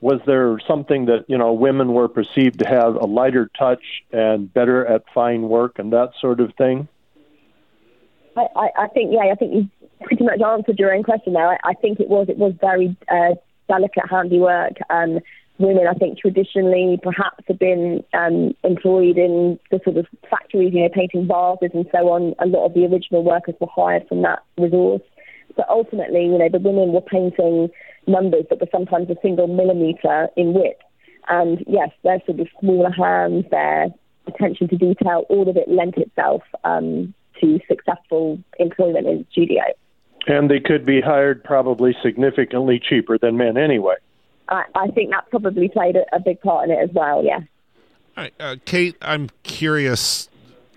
was 0.00 0.20
there 0.26 0.58
something 0.66 1.06
that 1.06 1.24
you 1.28 1.36
know 1.36 1.52
women 1.52 1.92
were 1.92 2.08
perceived 2.08 2.58
to 2.60 2.66
have 2.66 2.96
a 2.96 3.04
lighter 3.04 3.50
touch 3.58 3.82
and 4.12 4.52
better 4.52 4.86
at 4.86 5.04
fine 5.14 5.42
work 5.42 5.78
and 5.78 5.92
that 5.92 6.10
sort 6.20 6.40
of 6.40 6.54
thing? 6.56 6.88
I, 8.36 8.46
I, 8.56 8.68
I 8.78 8.88
think 8.88 9.12
yeah, 9.12 9.30
I 9.30 9.34
think 9.34 9.54
you 9.54 9.68
pretty 10.02 10.24
much 10.24 10.40
answered 10.40 10.78
your 10.78 10.94
own 10.94 11.02
question 11.02 11.34
there. 11.34 11.48
I, 11.48 11.56
I 11.64 11.74
think 11.74 12.00
it 12.00 12.08
was 12.08 12.28
it 12.28 12.38
was 12.38 12.54
very 12.60 12.96
uh, 13.08 13.34
delicate 13.68 14.10
handiwork. 14.10 14.74
Um, 14.88 15.20
women, 15.58 15.86
I 15.86 15.94
think, 15.94 16.18
traditionally 16.18 16.98
perhaps 17.02 17.44
have 17.46 17.58
been 17.58 18.02
um, 18.14 18.54
employed 18.64 19.18
in 19.18 19.58
the 19.70 19.80
sort 19.84 19.98
of 19.98 20.06
factories, 20.30 20.72
you 20.72 20.82
know, 20.82 20.88
painting 20.92 21.28
vases 21.28 21.74
and 21.74 21.86
so 21.92 22.08
on. 22.08 22.34
A 22.38 22.46
lot 22.46 22.66
of 22.66 22.74
the 22.74 22.86
original 22.86 23.22
workers 23.22 23.54
were 23.60 23.68
hired 23.72 24.08
from 24.08 24.22
that 24.22 24.40
resource. 24.56 25.02
But 25.56 25.68
ultimately, 25.68 26.24
you 26.24 26.38
know, 26.38 26.48
the 26.50 26.58
women 26.58 26.92
were 26.92 27.02
painting 27.02 27.68
numbers 28.06 28.44
that 28.50 28.60
were 28.60 28.68
sometimes 28.72 29.10
a 29.10 29.16
single 29.22 29.46
millimetre 29.46 30.28
in 30.36 30.54
width. 30.54 30.80
And 31.28 31.62
yes, 31.66 31.90
their 32.02 32.20
sort 32.26 32.40
of 32.40 32.48
smaller 32.60 32.90
hands, 32.90 33.44
their 33.50 33.88
attention 34.26 34.68
to 34.68 34.76
detail, 34.76 35.24
all 35.28 35.48
of 35.48 35.56
it 35.56 35.68
lent 35.68 35.96
itself 35.96 36.42
um, 36.64 37.14
to 37.40 37.60
successful 37.68 38.38
employment 38.58 39.06
in 39.06 39.18
the 39.18 39.26
studio. 39.30 39.62
And 40.26 40.50
they 40.50 40.60
could 40.60 40.84
be 40.84 41.00
hired 41.00 41.42
probably 41.44 41.96
significantly 42.02 42.80
cheaper 42.80 43.18
than 43.18 43.36
men 43.36 43.56
anyway. 43.56 43.96
I, 44.48 44.64
I 44.74 44.88
think 44.88 45.10
that 45.10 45.30
probably 45.30 45.68
played 45.68 45.96
a, 45.96 46.04
a, 46.14 46.20
big 46.20 46.40
part 46.40 46.68
in 46.68 46.74
it 46.74 46.78
as 46.82 46.90
well, 46.92 47.24
yeah. 47.24 47.40
All 48.16 48.24
right, 48.24 48.34
uh, 48.40 48.56
Kate, 48.64 48.96
I'm 49.00 49.30
curious. 49.44 50.28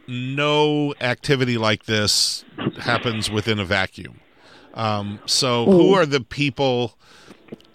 No 0.08 0.94
activity 1.02 1.58
like 1.58 1.86
this 1.86 2.46
happens 2.80 3.32
within 3.32 3.60
a 3.60 3.66
vacuum. 3.66 4.20
Um, 4.74 5.20
so, 5.26 5.66
mm. 5.66 5.72
who 5.72 5.94
are 5.94 6.06
the 6.06 6.22
people 6.22 6.98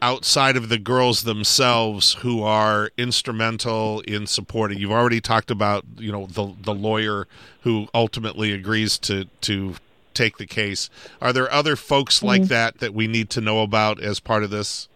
outside 0.00 0.56
of 0.56 0.68
the 0.68 0.78
girls 0.78 1.22
themselves 1.22 2.14
who 2.14 2.42
are 2.42 2.90
instrumental 2.96 4.00
in 4.00 4.26
supporting? 4.26 4.78
You've 4.78 4.92
already 4.92 5.20
talked 5.20 5.50
about, 5.50 5.84
you 5.96 6.12
know, 6.12 6.26
the 6.26 6.54
the 6.60 6.74
lawyer 6.74 7.26
who 7.62 7.88
ultimately 7.94 8.52
agrees 8.52 8.98
to 9.00 9.26
to 9.42 9.76
take 10.14 10.38
the 10.38 10.46
case. 10.46 10.90
Are 11.20 11.32
there 11.32 11.50
other 11.52 11.76
folks 11.76 12.22
like 12.22 12.42
mm. 12.42 12.48
that 12.48 12.78
that 12.78 12.94
we 12.94 13.06
need 13.06 13.30
to 13.30 13.40
know 13.40 13.62
about 13.62 14.00
as 14.00 14.20
part 14.20 14.42
of 14.42 14.50
this? 14.50 14.87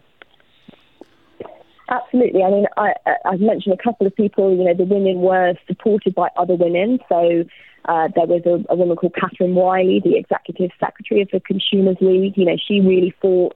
Absolutely. 1.89 2.43
I 2.43 2.49
mean, 2.49 2.65
I, 2.77 2.93
I've 3.25 3.41
mentioned 3.41 3.77
a 3.77 3.83
couple 3.83 4.07
of 4.07 4.15
people. 4.15 4.55
You 4.55 4.63
know, 4.63 4.73
the 4.73 4.85
women 4.85 5.21
were 5.21 5.53
supported 5.67 6.15
by 6.15 6.29
other 6.37 6.55
women. 6.55 6.99
So 7.09 7.43
uh, 7.85 8.07
there 8.15 8.25
was 8.25 8.41
a, 8.45 8.63
a 8.71 8.75
woman 8.75 8.95
called 8.95 9.15
Katherine 9.19 9.55
Wiley, 9.55 10.01
the 10.03 10.17
executive 10.17 10.71
secretary 10.79 11.21
of 11.21 11.29
the 11.31 11.41
Consumers 11.41 11.97
League. 11.99 12.37
You 12.37 12.45
know, 12.45 12.57
she 12.57 12.79
really 12.79 13.13
fought 13.21 13.55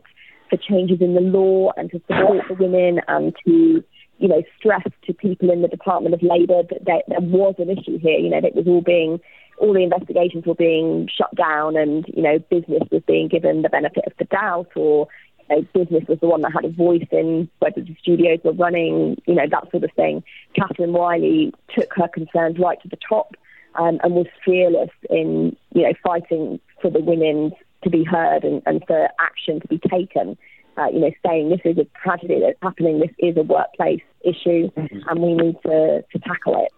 for 0.50 0.58
changes 0.58 1.00
in 1.02 1.14
the 1.14 1.22
law 1.22 1.72
and 1.78 1.90
to 1.92 2.02
support 2.08 2.44
the 2.48 2.56
women 2.56 3.02
and 3.08 3.34
to, 3.46 3.84
you 4.20 4.28
know, 4.28 4.44
stress 4.58 4.84
to 5.06 5.14
people 5.14 5.50
in 5.52 5.62
the 5.62 5.68
Department 5.68 6.14
of 6.14 6.22
Labour 6.22 6.64
that 6.70 6.86
there, 6.86 7.02
there 7.08 7.22
was 7.22 7.56
an 7.60 7.70
issue 7.70 7.98
here. 7.98 8.20
You 8.20 8.30
know, 8.30 8.42
that 8.42 8.48
it 8.48 8.56
was 8.56 8.68
all 8.68 8.82
being 8.82 9.20
all 9.60 9.74
the 9.74 9.82
investigations 9.84 10.46
were 10.46 10.56
being 10.56 11.10
shut 11.16 11.34
down 11.36 11.76
and, 11.76 12.06
you 12.16 12.22
know, 12.22 12.38
business 12.50 12.84
was 12.92 13.02
being 13.08 13.28
given 13.28 13.64
the 13.64 13.70
benefit 13.70 14.04
of 14.06 14.14
the 14.20 14.26
doubt 14.26 14.70
or, 14.76 15.08
know, 15.50 15.62
business 15.74 16.04
was 16.08 16.20
the 16.20 16.28
one 16.28 16.42
that 16.42 16.54
had 16.54 16.66
a 16.66 16.70
voice 16.70 17.08
in 17.12 17.50
whether 17.60 17.82
the 17.82 17.96
studios 18.02 18.40
were 18.44 18.54
running, 18.54 19.22
you 19.26 19.36
know, 19.36 19.48
that 19.50 19.70
sort 19.72 19.84
of 19.84 19.92
thing. 19.96 20.24
Katherine 20.56 20.94
Wiley 20.94 21.54
took 21.76 21.94
her 21.96 22.08
concerns 22.08 22.58
right 22.60 22.82
to 22.82 22.88
the 22.88 22.98
top 23.08 23.36
um, 23.76 24.00
and 24.04 24.14
was 24.14 24.28
fearless 24.44 24.90
in, 25.10 25.56
you 25.74 25.84
know, 25.84 25.94
fighting 26.04 26.60
for 26.82 26.90
the 26.90 27.00
women 27.00 27.52
to 27.84 27.90
be 27.90 28.04
heard 28.04 28.44
and, 28.44 28.62
and 28.66 28.84
for 28.88 29.10
action 29.20 29.60
to 29.62 29.68
be 29.68 29.80
taken. 29.90 30.38
Uh, 30.78 30.88
you 30.94 31.00
know, 31.00 31.12
saying 31.26 31.50
this 31.50 31.62
is 31.66 31.78
a 31.80 31.88
tragedy 32.04 32.40
that's 32.40 32.60
happening, 32.62 33.00
this 33.00 33.10
is 33.18 33.36
a 33.36 33.42
workplace 33.42 34.02
issue, 34.22 34.70
mm-hmm. 34.70 35.10
and 35.10 35.20
we 35.20 35.34
need 35.34 35.56
to, 35.66 36.04
to 36.12 36.20
tackle 36.20 36.64
it. 36.64 36.72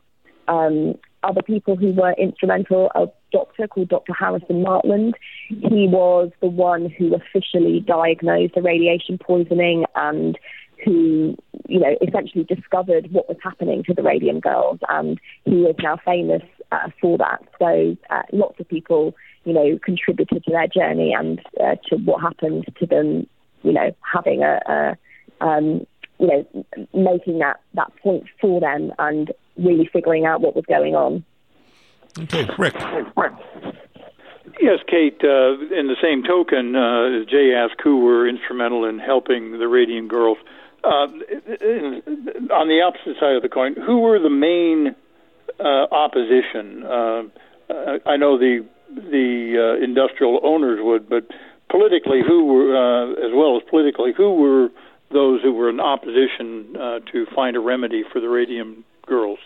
Um, 0.47 0.95
other 1.23 1.41
people 1.41 1.75
who 1.75 1.91
were 1.91 2.13
instrumental, 2.13 2.89
a 2.95 3.07
doctor 3.31 3.67
called 3.67 3.89
Dr. 3.89 4.13
Harrison 4.13 4.63
Martland. 4.63 5.15
He 5.47 5.87
was 5.87 6.31
the 6.41 6.47
one 6.49 6.89
who 6.89 7.15
officially 7.15 7.81
diagnosed 7.81 8.55
the 8.55 8.61
radiation 8.61 9.17
poisoning 9.17 9.85
and 9.95 10.37
who, 10.85 11.35
you 11.67 11.79
know, 11.79 11.95
essentially 12.05 12.43
discovered 12.45 13.11
what 13.11 13.27
was 13.27 13.37
happening 13.43 13.83
to 13.83 13.93
the 13.93 14.03
Radium 14.03 14.39
girls, 14.39 14.79
and 14.87 15.19
he 15.45 15.63
is 15.63 15.75
now 15.83 15.97
famous 16.05 16.43
uh, 16.71 16.89
for 17.01 17.17
that. 17.17 17.41
So 17.59 17.97
uh, 18.09 18.21
lots 18.31 18.59
of 18.59 18.69
people, 18.69 19.13
you 19.43 19.53
know, 19.53 19.77
contributed 19.83 20.43
to 20.43 20.51
their 20.51 20.67
journey 20.67 21.13
and 21.17 21.41
uh, 21.59 21.75
to 21.89 21.97
what 21.97 22.21
happened 22.21 22.65
to 22.79 22.85
them, 22.85 23.27
you 23.63 23.73
know, 23.73 23.93
having 24.13 24.41
a, 24.41 24.59
a 24.67 25.45
um, 25.45 25.85
you 26.19 26.27
know, 26.27 26.65
making 26.93 27.39
that, 27.39 27.61
that 27.73 27.91
point 28.03 28.25
for 28.41 28.59
them 28.59 28.91
and 28.99 29.31
really 29.63 29.89
figuring 29.91 30.25
out 30.25 30.41
what 30.41 30.55
was 30.55 30.65
going 30.65 30.95
on. 30.95 31.23
Okay, 32.17 32.47
Rick. 32.57 32.75
Yes, 34.59 34.79
Kate. 34.87 35.19
Uh, 35.23 35.53
in 35.73 35.87
the 35.87 35.95
same 36.01 36.23
token, 36.23 36.75
uh, 36.75 37.23
Jay 37.29 37.53
asked 37.53 37.79
who 37.81 38.01
were 38.01 38.27
instrumental 38.27 38.85
in 38.85 38.99
helping 38.99 39.57
the 39.57 39.67
Radium 39.67 40.07
Girls. 40.07 40.37
Uh, 40.83 41.07
on 42.51 42.67
the 42.67 42.81
opposite 42.85 43.19
side 43.19 43.35
of 43.35 43.41
the 43.41 43.49
coin, 43.49 43.75
who 43.75 43.99
were 43.99 44.19
the 44.19 44.29
main 44.29 44.95
uh, 45.59 45.93
opposition? 45.93 46.83
Uh, 46.83 47.23
I 48.05 48.17
know 48.17 48.37
the 48.37 48.65
the 48.89 49.77
uh, 49.77 49.83
industrial 49.83 50.39
owners 50.43 50.79
would, 50.81 51.07
but 51.07 51.27
politically, 51.69 52.21
who 52.25 52.45
were, 52.45 52.75
uh, 52.75 53.11
as 53.11 53.31
well 53.33 53.57
as 53.57 53.63
politically, 53.69 54.13
who 54.15 54.33
were 54.35 54.69
those 55.11 55.41
who 55.41 55.53
were 55.53 55.69
in 55.69 55.79
opposition 55.79 56.75
uh, 56.75 56.99
to 57.11 57.25
find 57.35 57.55
a 57.55 57.59
remedy 57.59 58.03
for 58.11 58.19
the 58.19 58.29
Radium 58.29 58.83
Girls? 59.09 59.39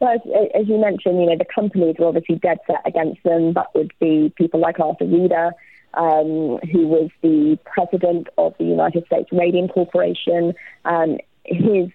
Well, 0.00 0.14
as, 0.14 0.20
as, 0.54 0.68
you 0.68 0.78
mentioned, 0.78 1.20
you 1.20 1.26
know, 1.26 1.36
the 1.38 1.44
companies 1.44 1.94
were 1.98 2.06
obviously 2.06 2.34
dead 2.34 2.58
set 2.66 2.82
against 2.84 3.22
them. 3.22 3.54
That 3.54 3.68
would 3.74 3.92
be 4.00 4.32
people 4.36 4.60
like 4.60 4.80
Arthur 4.80 5.06
Roeder, 5.06 5.52
um, 5.94 6.58
who 6.72 6.88
was 6.88 7.08
the 7.22 7.56
president 7.64 8.26
of 8.36 8.54
the 8.58 8.64
United 8.64 9.06
States 9.06 9.28
Radium 9.30 9.68
Corporation. 9.68 10.54
Um, 10.84 11.18
his 11.44 11.88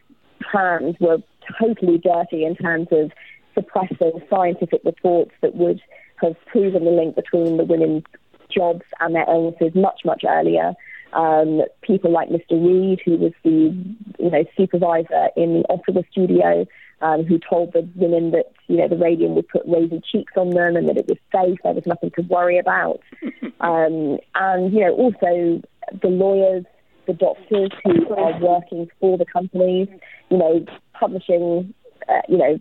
hands 0.54 0.96
were 1.02 1.18
totally 1.60 1.98
dirty 1.98 2.46
in 2.46 2.56
terms 2.56 2.88
of 2.92 3.12
suppressing 3.54 4.22
scientific 4.30 4.82
reports 4.86 5.32
that 5.42 5.56
would 5.56 5.82
have 6.22 6.36
proven 6.46 6.86
the 6.86 6.92
link 6.92 7.16
between 7.16 7.58
the 7.58 7.66
women's 7.66 8.04
jobs 8.50 8.84
and 9.00 9.16
their 9.16 9.26
illnesses 9.28 9.76
much, 9.76 10.02
much 10.06 10.24
earlier. 10.28 10.74
Um, 11.14 11.62
people 11.82 12.12
like 12.12 12.30
Mr. 12.30 12.52
Reed, 12.52 13.00
who 13.04 13.18
was 13.18 13.34
the 13.44 13.74
you 14.20 14.30
know 14.30 14.44
supervisor 14.56 15.30
in 15.36 15.62
the 15.62 15.64
Ottawa 15.70 16.02
studio, 16.12 16.66
um, 17.02 17.24
who 17.24 17.40
told 17.40 17.74
the 17.74 17.88
women 17.96 18.32
that 18.32 18.52
you 18.68 18.78
know 18.78 18.88
the 18.88 18.98
radium 18.98 19.36
would 19.36 19.48
put 19.48 19.64
rosy 19.66 20.02
cheeks 20.12 20.34
on 20.36 20.50
them 20.52 20.76
and 20.76 20.90
that 20.90 20.98
it 20.98 21.08
was 21.08 21.18
safe, 21.34 21.58
there 21.64 21.74
was 21.74 21.86
nothing 21.86 22.12
to 22.16 22.22
worry 22.24 22.58
about, 22.58 23.00
um, 23.62 24.18
and 24.36 24.74
you 24.74 24.82
know 24.82 24.94
also 24.94 25.62
the 26.02 26.08
lawyers, 26.08 26.66
the 27.06 27.14
doctors 27.14 27.72
who 27.84 28.14
are 28.14 28.40
working 28.40 28.90
for 29.00 29.18
the 29.18 29.26
companies, 29.26 29.88
you 30.30 30.38
know 30.38 30.66
publishing 30.94 31.74
uh, 32.10 32.22
you 32.28 32.38
know 32.38 32.60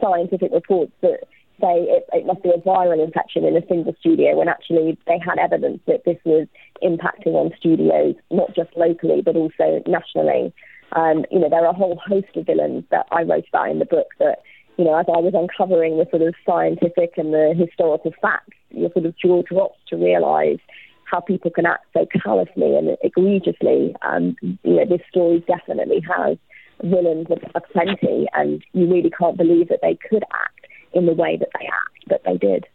scientific 0.00 0.52
reports 0.52 0.92
that 1.00 1.20
say 1.60 1.86
it, 1.88 2.06
it 2.12 2.26
must 2.26 2.42
be 2.42 2.50
a 2.50 2.60
viral 2.60 3.02
infection 3.02 3.44
in 3.44 3.56
a 3.56 3.66
single 3.66 3.94
studio 3.98 4.36
when 4.36 4.48
actually 4.48 4.98
they 5.06 5.18
had 5.18 5.38
evidence 5.38 5.80
that 5.86 6.04
this 6.04 6.18
was 6.24 6.46
impacting 6.82 7.34
on 7.34 7.52
studios, 7.58 8.14
not 8.30 8.54
just 8.54 8.70
locally, 8.76 9.22
but 9.24 9.36
also 9.36 9.82
nationally. 9.86 10.52
Um, 10.92 11.24
you 11.30 11.38
know, 11.38 11.48
there 11.48 11.64
are 11.64 11.70
a 11.70 11.76
whole 11.76 12.00
host 12.06 12.36
of 12.36 12.46
villains 12.46 12.84
that 12.90 13.06
I 13.10 13.22
wrote 13.22 13.46
about 13.48 13.70
in 13.70 13.78
the 13.78 13.84
book 13.84 14.08
that, 14.18 14.38
you 14.76 14.84
know, 14.84 14.94
as 14.94 15.06
I 15.08 15.18
was 15.18 15.34
uncovering 15.34 15.98
the 15.98 16.06
sort 16.10 16.22
of 16.22 16.34
scientific 16.44 17.14
and 17.16 17.32
the 17.32 17.54
historical 17.56 18.12
facts, 18.20 18.56
your 18.70 18.90
sort 18.92 19.06
of 19.06 19.16
jaw 19.18 19.42
drops 19.42 19.78
to 19.88 19.96
realize 19.96 20.58
how 21.04 21.20
people 21.20 21.50
can 21.50 21.66
act 21.66 21.86
so 21.92 22.06
callously 22.22 22.76
and 22.76 22.96
egregiously. 23.02 23.94
Um, 24.02 24.36
you 24.42 24.76
know, 24.76 24.84
this 24.84 25.00
story 25.08 25.44
definitely 25.46 26.02
has 26.06 26.36
villains 26.82 27.28
of 27.30 27.62
plenty, 27.72 28.26
and 28.34 28.62
you 28.72 28.86
really 28.92 29.10
can't 29.10 29.36
believe 29.36 29.68
that 29.68 29.80
they 29.82 29.98
could 30.08 30.24
act 30.32 30.65
in 30.96 31.06
the 31.06 31.12
way 31.12 31.36
that 31.36 31.48
they 31.58 31.66
act, 31.66 32.04
but 32.08 32.22
they 32.24 32.36
did. 32.38 32.66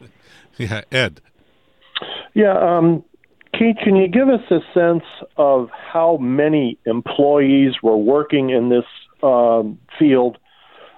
Yeah, 0.58 0.80
Ed. 0.90 1.20
Yeah, 2.32 2.56
um, 2.58 3.04
Kate, 3.52 3.76
can 3.82 3.94
you 3.94 4.08
give 4.08 4.28
us 4.28 4.40
a 4.50 4.60
sense 4.72 5.04
of 5.36 5.68
how 5.70 6.16
many 6.18 6.78
employees 6.86 7.74
were 7.82 7.96
working 7.96 8.50
in 8.50 8.70
this 8.70 8.84
um, 9.22 9.78
field? 9.98 10.38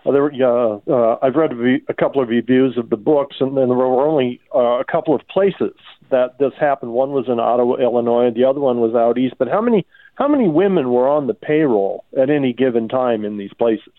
Uh, 0.07 0.13
there, 0.13 0.27
uh, 0.27 0.79
uh, 0.89 1.19
I've 1.23 1.35
read 1.35 1.53
a, 1.53 1.79
a, 1.89 1.95
couple 1.95 2.23
of 2.23 2.29
reviews 2.29 2.79
of 2.79 2.89
the 2.91 2.97
books, 2.97 3.37
and 3.41 3.57
then 3.57 3.69
there 3.69 3.77
were 3.77 4.07
only 4.07 4.41
uh, 4.55 4.79
a 4.81 4.85
couple 4.85 5.15
of 5.15 5.21
places 5.29 5.75
that 6.11 6.39
this 6.39 6.53
happened. 6.59 6.93
One 6.93 7.11
was 7.11 7.27
in 7.29 7.39
Ottawa, 7.39 7.77
Illinois. 7.77 8.31
The 8.35 8.45
other 8.45 8.61
one 8.61 8.81
was 8.81 8.95
out 8.95 9.19
east. 9.19 9.35
But 9.39 9.49
how 9.49 9.61
many 9.61 9.87
how 10.15 10.27
many 10.27 10.49
women 10.49 10.91
were 10.91 11.09
on 11.09 11.27
the 11.27 11.35
payroll 11.35 12.05
at 12.21 12.31
any 12.31 12.53
given 12.53 12.89
time 12.89 13.25
in 13.25 13.37
these 13.39 13.53
places? 13.59 13.93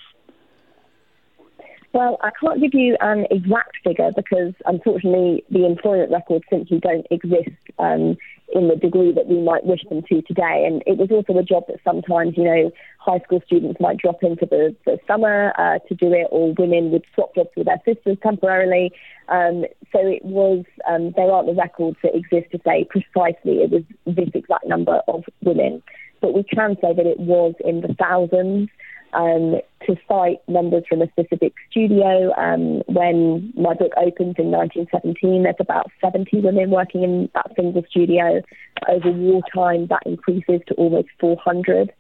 Well, 1.92 2.18
I 2.22 2.30
can't 2.40 2.62
give 2.62 2.74
you 2.74 2.98
an 3.02 3.26
exact 3.32 3.78
figure 3.84 4.12
because 4.16 4.54
unfortunately 4.66 5.44
the 5.50 5.66
employment 5.66 6.12
records 6.12 6.46
simply 6.50 6.80
don't 6.80 7.08
exist 7.10 7.50
um, 7.80 8.16
in 8.54 8.68
the 8.68 8.76
degree 8.76 9.12
that 9.12 9.28
we 9.28 9.42
might 9.42 9.66
wish 9.66 9.82
them 9.90 10.04
to 10.04 10.22
today. 10.22 10.66
And 10.68 10.84
it 10.86 10.98
was 10.98 11.10
also 11.10 11.40
a 11.40 11.44
job 11.44 11.64
that 11.68 11.80
sometimes, 11.84 12.38
you 12.38 12.44
know, 12.44 12.72
high 13.00 13.20
school 13.20 13.42
students 13.46 13.80
might 13.80 13.98
drop 13.98 14.22
in 14.22 14.36
for 14.36 14.46
the, 14.46 14.76
the 14.86 15.00
summer 15.08 15.52
uh, 15.58 15.80
to 15.88 15.96
do 15.96 16.14
it, 16.14 16.28
or 16.30 16.54
women 16.54 16.92
would 16.92 17.06
swap 17.16 17.34
jobs 17.34 17.50
with 17.58 17.66
their 17.66 17.82
sisters 17.86 18.18
temporarily. 18.22 18.92
Um, 19.28 19.66
so 19.92 20.00
it 20.00 20.24
was, 20.24 20.66
um, 20.88 21.14
there 21.16 21.32
aren't 21.32 21.48
the 21.48 21.56
records 21.56 21.98
that 22.04 22.16
exist 22.16 22.52
to 22.52 22.60
say 22.64 22.88
precisely 22.88 23.64
it 23.64 23.72
was 23.72 23.84
this 24.06 24.30
exact 24.36 24.68
number 24.68 25.02
of 25.08 25.24
women. 25.42 25.82
But 26.22 26.36
we 26.36 26.44
can 26.44 26.76
say 26.82 26.94
that 26.94 27.06
it 27.06 27.20
was 27.20 27.56
in 27.66 27.82
the 27.82 27.96
thousands 27.96 28.70
um, 29.14 29.60
to 29.88 29.96
cite 30.08 30.38
numbers 30.48 30.84
from 30.88 31.02
a 31.02 31.08
specific 31.10 31.54
studio. 31.70 32.34
Um, 32.36 32.82
when 32.88 33.54
my 33.56 33.74
book 33.74 33.92
opens 33.98 34.36
in 34.38 34.52
1917, 34.52 35.44
there's 35.44 35.56
about 35.60 35.92
70 36.02 36.42
women 36.42 36.70
working 36.70 37.04
in 37.04 37.30
that 37.34 37.52
single 37.56 37.84
studio. 37.90 38.42
Over 38.88 39.12
wartime, 39.12 39.88
that 39.88 40.04
increases 40.06 40.62
to 40.68 40.74
almost 40.76 41.10
400. 41.20 41.92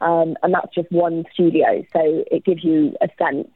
Um, 0.00 0.36
and 0.42 0.54
that's 0.54 0.74
just 0.74 0.90
one 0.92 1.24
studio. 1.32 1.84
So 1.92 2.24
it 2.30 2.44
gives 2.44 2.62
you 2.62 2.96
a 3.00 3.08
sense. 3.18 3.48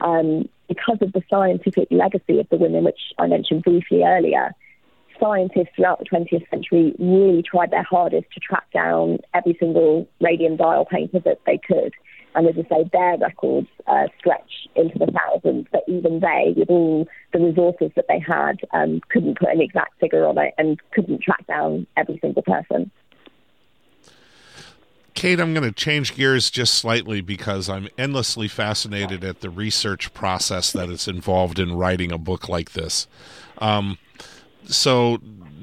Um, 0.00 0.48
because 0.68 0.98
of 1.02 1.12
the 1.12 1.22
scientific 1.30 1.88
legacy 1.90 2.40
of 2.40 2.48
the 2.50 2.56
women, 2.56 2.84
which 2.84 2.98
I 3.18 3.26
mentioned 3.26 3.62
briefly 3.62 4.02
earlier, 4.02 4.54
scientists 5.20 5.70
throughout 5.76 5.98
the 5.98 6.04
20th 6.04 6.48
century 6.50 6.94
really 6.98 7.42
tried 7.42 7.70
their 7.70 7.82
hardest 7.82 8.26
to 8.32 8.40
track 8.40 8.64
down 8.72 9.18
every 9.34 9.56
single 9.58 10.08
radium 10.20 10.56
dial 10.56 10.84
painter 10.84 11.20
that 11.20 11.40
they 11.46 11.58
could. 11.58 11.92
And 12.34 12.48
as 12.48 12.54
I 12.58 12.68
say, 12.68 12.90
their 12.92 13.16
records 13.18 13.68
uh, 13.86 14.08
stretch 14.18 14.68
into 14.74 14.98
the 14.98 15.06
thousands, 15.06 15.66
but 15.70 15.84
even 15.86 16.20
they, 16.20 16.52
with 16.56 16.68
all 16.68 17.06
the 17.32 17.38
resources 17.38 17.92
that 17.94 18.06
they 18.08 18.18
had, 18.18 18.56
um, 18.72 19.00
couldn't 19.08 19.38
put 19.38 19.50
an 19.50 19.60
exact 19.60 20.00
figure 20.00 20.26
on 20.26 20.38
it 20.38 20.52
and 20.58 20.80
couldn't 20.92 21.22
track 21.22 21.46
down 21.46 21.86
every 21.96 22.18
single 22.20 22.42
person. 22.42 22.90
Kate, 25.14 25.38
I'm 25.38 25.54
going 25.54 25.64
to 25.64 25.72
change 25.72 26.16
gears 26.16 26.50
just 26.50 26.74
slightly 26.74 27.20
because 27.20 27.68
I'm 27.68 27.88
endlessly 27.96 28.48
fascinated 28.48 29.22
at 29.22 29.40
the 29.40 29.48
research 29.48 30.12
process 30.12 30.72
that 30.72 30.90
is 30.90 31.06
involved 31.06 31.60
in 31.60 31.76
writing 31.76 32.10
a 32.10 32.18
book 32.18 32.48
like 32.48 32.72
this. 32.72 33.06
Um, 33.58 33.96
so, 34.66 35.18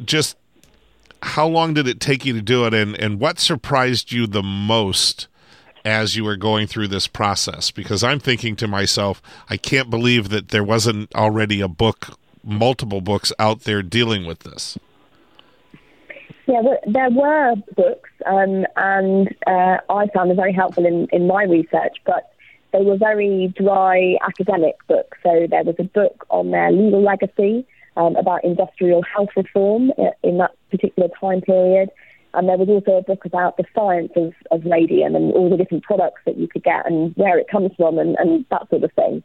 just 0.05 0.37
how 1.21 1.47
long 1.47 1.73
did 1.73 1.87
it 1.87 1.99
take 1.99 2.25
you 2.25 2.33
to 2.33 2.41
do 2.41 2.65
it, 2.65 2.73
and, 2.73 2.99
and 2.99 3.19
what 3.19 3.39
surprised 3.39 4.11
you 4.11 4.27
the 4.27 4.43
most 4.43 5.27
as 5.83 6.15
you 6.15 6.23
were 6.23 6.37
going 6.37 6.67
through 6.67 6.87
this 6.87 7.07
process? 7.07 7.71
Because 7.71 8.03
I'm 8.03 8.19
thinking 8.19 8.55
to 8.57 8.67
myself, 8.67 9.21
I 9.49 9.57
can't 9.57 9.89
believe 9.89 10.29
that 10.29 10.49
there 10.49 10.63
wasn't 10.63 11.13
already 11.15 11.61
a 11.61 11.67
book, 11.67 12.17
multiple 12.43 13.01
books 13.01 13.31
out 13.37 13.61
there 13.61 13.81
dealing 13.81 14.25
with 14.25 14.39
this. 14.39 14.77
Yeah, 16.47 16.61
there 16.85 17.09
were 17.11 17.55
books, 17.75 18.09
um, 18.25 18.65
and 18.75 19.29
uh, 19.47 19.77
I 19.89 20.07
found 20.13 20.31
them 20.31 20.35
very 20.35 20.53
helpful 20.53 20.85
in, 20.85 21.07
in 21.11 21.27
my 21.27 21.43
research, 21.43 21.97
but 22.05 22.33
they 22.73 22.81
were 22.81 22.97
very 22.97 23.53
dry 23.55 24.17
academic 24.21 24.75
books. 24.87 25.17
So 25.23 25.47
there 25.49 25.63
was 25.63 25.75
a 25.77 25.83
book 25.83 26.25
on 26.29 26.51
their 26.51 26.71
legal 26.71 27.01
legacy 27.01 27.65
um, 27.97 28.15
about 28.15 28.43
industrial 28.43 29.03
health 29.03 29.29
reform 29.35 29.91
in 30.23 30.37
that 30.37 30.51
particular 30.69 31.09
time 31.19 31.41
period. 31.41 31.89
And 32.33 32.47
there 32.47 32.57
was 32.57 32.69
also 32.69 32.97
a 32.97 33.03
book 33.03 33.25
about 33.25 33.57
the 33.57 33.65
science 33.75 34.11
of, 34.15 34.33
of 34.51 34.65
radium 34.65 35.15
and 35.15 35.33
all 35.33 35.49
the 35.49 35.57
different 35.57 35.83
products 35.83 36.21
that 36.25 36.37
you 36.37 36.47
could 36.47 36.63
get 36.63 36.85
and 36.85 37.13
where 37.15 37.37
it 37.37 37.49
comes 37.49 37.71
from 37.75 37.99
and, 37.99 38.15
and 38.19 38.45
that 38.49 38.69
sort 38.69 38.83
of 38.83 38.91
thing. 38.93 39.21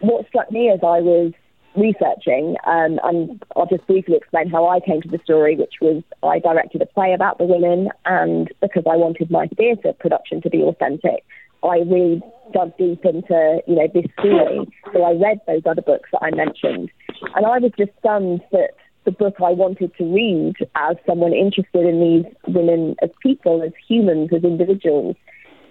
What 0.00 0.26
struck 0.28 0.50
me 0.50 0.70
as 0.70 0.80
I 0.82 1.00
was 1.00 1.32
researching, 1.76 2.56
um, 2.66 2.98
and 3.04 3.42
I'll 3.54 3.66
just 3.66 3.86
briefly 3.86 4.16
explain 4.16 4.48
how 4.48 4.66
I 4.68 4.80
came 4.80 5.02
to 5.02 5.08
the 5.08 5.20
story, 5.22 5.56
which 5.56 5.74
was 5.80 6.02
I 6.22 6.38
directed 6.38 6.80
a 6.80 6.86
play 6.86 7.12
about 7.12 7.38
the 7.38 7.44
women, 7.44 7.90
and 8.06 8.50
because 8.62 8.84
I 8.90 8.96
wanted 8.96 9.30
my 9.30 9.46
theatre 9.48 9.92
production 9.92 10.40
to 10.42 10.50
be 10.50 10.62
authentic, 10.62 11.24
I 11.62 11.78
really 11.78 12.22
dug 12.52 12.76
deep 12.78 13.04
into 13.04 13.60
you 13.66 13.76
know 13.76 13.88
this 13.92 14.06
story. 14.18 14.66
So 14.92 15.02
I 15.02 15.12
read 15.12 15.40
those 15.46 15.62
other 15.66 15.82
books 15.82 16.08
that 16.12 16.22
I 16.22 16.30
mentioned, 16.30 16.90
and 17.34 17.46
I 17.46 17.58
was 17.58 17.72
just 17.78 17.92
stunned 17.98 18.42
that 18.52 18.70
the 19.04 19.12
book 19.12 19.36
I 19.38 19.52
wanted 19.52 19.94
to 19.96 20.04
read 20.04 20.54
as 20.74 20.96
someone 21.06 21.32
interested 21.32 21.86
in 21.86 22.00
these 22.00 22.54
women 22.54 22.96
as 23.02 23.10
people, 23.22 23.62
as 23.62 23.72
humans, 23.88 24.30
as 24.34 24.42
individuals. 24.42 25.16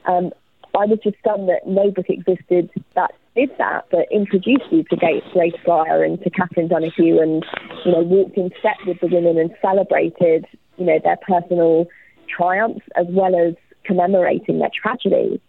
Um, 0.05 0.31
I 0.73 0.85
was 0.85 0.99
just 1.03 1.17
stunned 1.19 1.49
that 1.49 1.67
no 1.67 1.91
book 1.91 2.05
existed 2.09 2.69
that 2.95 3.11
did 3.35 3.49
that, 3.57 3.85
that 3.91 4.07
introduced 4.11 4.71
you 4.71 4.83
to 4.83 4.95
Gates 4.95 5.25
Grace 5.33 5.53
Fryer 5.65 6.03
and 6.03 6.21
to 6.23 6.29
Catherine 6.29 6.69
Donohue 6.69 7.19
and, 7.19 7.45
you 7.83 7.91
know, 7.91 8.01
walked 8.01 8.37
in 8.37 8.49
step 8.59 8.77
with 8.87 8.99
the 9.01 9.07
women 9.07 9.37
and 9.37 9.51
celebrated, 9.61 10.45
you 10.77 10.85
know, 10.85 10.99
their 11.03 11.17
personal 11.17 11.87
triumphs 12.29 12.85
as 12.95 13.05
well 13.09 13.35
as 13.35 13.55
commemorating 13.83 14.59
their 14.59 14.71
tragedies. 14.73 15.39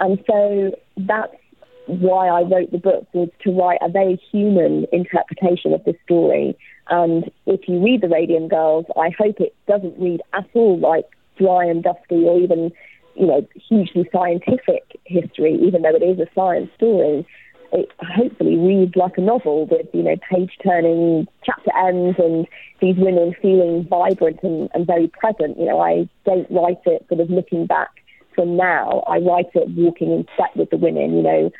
And 0.00 0.18
so 0.26 0.72
that's 0.96 1.36
why 1.86 2.28
I 2.28 2.42
wrote 2.42 2.72
the 2.72 2.78
book 2.78 3.06
was 3.12 3.28
to 3.44 3.52
write 3.52 3.78
a 3.80 3.88
very 3.88 4.20
human 4.30 4.86
interpretation 4.92 5.72
of 5.72 5.84
this 5.84 5.96
story. 6.04 6.56
And 6.88 7.30
if 7.46 7.68
you 7.68 7.82
read 7.82 8.00
The 8.00 8.08
Radium 8.08 8.48
Girls, 8.48 8.86
I 8.96 9.10
hope 9.18 9.40
it 9.40 9.54
doesn't 9.66 9.98
read 9.98 10.20
at 10.32 10.46
all 10.54 10.78
like 10.78 11.06
dry 11.38 11.64
and 11.64 11.82
dusty 11.82 12.24
or 12.24 12.38
even, 12.40 12.72
you 13.14 13.26
know, 13.26 13.46
hugely 13.68 14.08
scientific 14.12 14.98
history, 15.04 15.58
even 15.62 15.82
though 15.82 15.94
it 15.94 16.02
is 16.02 16.18
a 16.18 16.26
science 16.34 16.70
story. 16.76 17.26
It 17.72 17.90
hopefully 17.98 18.56
reads 18.56 18.94
like 18.94 19.18
a 19.18 19.20
novel 19.20 19.66
with, 19.66 19.86
you 19.92 20.02
know, 20.02 20.16
page 20.30 20.52
turning 20.64 21.26
chapter 21.44 21.70
ends 21.76 22.16
and 22.18 22.46
these 22.80 22.96
women 22.96 23.34
feeling 23.42 23.86
vibrant 23.88 24.40
and, 24.42 24.70
and 24.72 24.86
very 24.86 25.08
present. 25.08 25.58
You 25.58 25.66
know, 25.66 25.80
I 25.80 26.08
don't 26.24 26.50
write 26.50 26.78
it 26.86 27.04
sort 27.08 27.20
of 27.20 27.30
looking 27.30 27.66
back 27.66 27.90
from 28.34 28.56
now. 28.56 29.02
I 29.08 29.18
write 29.18 29.50
it 29.54 29.68
walking 29.70 30.12
in 30.12 30.26
step 30.34 30.54
with 30.54 30.70
the 30.70 30.76
women, 30.76 31.16
you 31.16 31.22
know, 31.22 31.50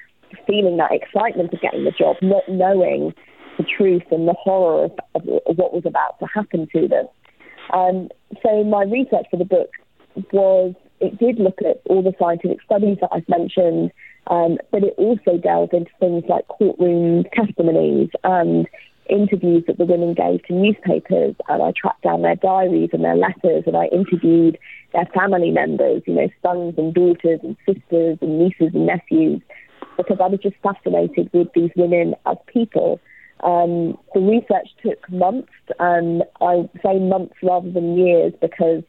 feeling 0.46 0.76
that 0.78 0.92
excitement 0.92 1.52
of 1.52 1.60
getting 1.60 1.84
the 1.84 1.90
job, 1.90 2.16
not 2.22 2.42
knowing 2.48 3.14
the 3.58 3.64
truth 3.64 4.02
and 4.10 4.28
the 4.28 4.34
horror 4.34 4.84
of, 4.84 4.92
of, 5.14 5.56
what 5.56 5.72
was 5.72 5.84
about 5.86 6.18
to 6.18 6.26
happen 6.26 6.68
to 6.74 6.88
them. 6.88 7.06
Um, 7.72 8.08
so 8.42 8.64
my 8.64 8.82
research 8.84 9.26
for 9.30 9.38
the 9.38 9.44
book 9.44 9.70
was 10.32 10.74
it 11.00 11.18
did 11.18 11.38
look 11.38 11.58
at 11.60 11.80
all 11.86 12.02
the 12.02 12.14
scientific 12.18 12.62
studies 12.62 12.98
that 13.00 13.10
I've 13.12 13.28
mentioned, 13.28 13.92
um, 14.28 14.58
but 14.70 14.82
it 14.82 14.94
also 14.96 15.38
delved 15.38 15.74
into 15.74 15.90
things 16.00 16.24
like 16.28 16.48
courtroom 16.48 17.24
testimonies 17.34 18.10
and 18.24 18.66
interviews 19.08 19.64
that 19.66 19.78
the 19.78 19.84
women 19.84 20.14
gave 20.14 20.42
to 20.44 20.54
newspapers. 20.54 21.34
And 21.48 21.62
I 21.62 21.72
tracked 21.76 22.02
down 22.02 22.22
their 22.22 22.36
diaries 22.36 22.90
and 22.92 23.04
their 23.04 23.16
letters, 23.16 23.64
and 23.66 23.76
I 23.76 23.86
interviewed 23.86 24.58
their 24.92 25.06
family 25.14 25.50
members, 25.50 26.02
you 26.06 26.14
know, 26.14 26.28
sons 26.42 26.74
and 26.78 26.94
daughters 26.94 27.40
and 27.42 27.56
sisters 27.66 28.18
and 28.20 28.38
nieces 28.38 28.74
and 28.74 28.86
nephews, 28.86 29.42
because 29.96 30.18
I 30.20 30.26
was 30.26 30.40
just 30.40 30.56
fascinated 30.62 31.30
with 31.32 31.48
these 31.54 31.70
women 31.76 32.14
as 32.26 32.36
people. 32.46 33.00
Um, 33.40 33.98
the 34.14 34.20
research 34.20 34.68
took 34.82 35.10
months, 35.10 35.52
and 35.78 36.24
I 36.40 36.68
say 36.82 36.98
months 36.98 37.34
rather 37.42 37.70
than 37.70 37.96
years 37.96 38.32
because 38.40 38.82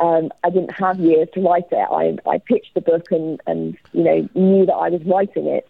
um, 0.00 0.30
I 0.42 0.50
didn't 0.50 0.72
have 0.72 0.98
years 0.98 1.28
to 1.34 1.40
write 1.40 1.66
it. 1.70 1.74
I, 1.74 2.16
I 2.28 2.38
pitched 2.38 2.74
the 2.74 2.80
book 2.80 3.06
and, 3.10 3.40
and 3.46 3.76
you 3.92 4.02
know 4.02 4.28
knew 4.34 4.66
that 4.66 4.72
I 4.74 4.88
was 4.88 5.02
writing 5.04 5.46
it, 5.46 5.68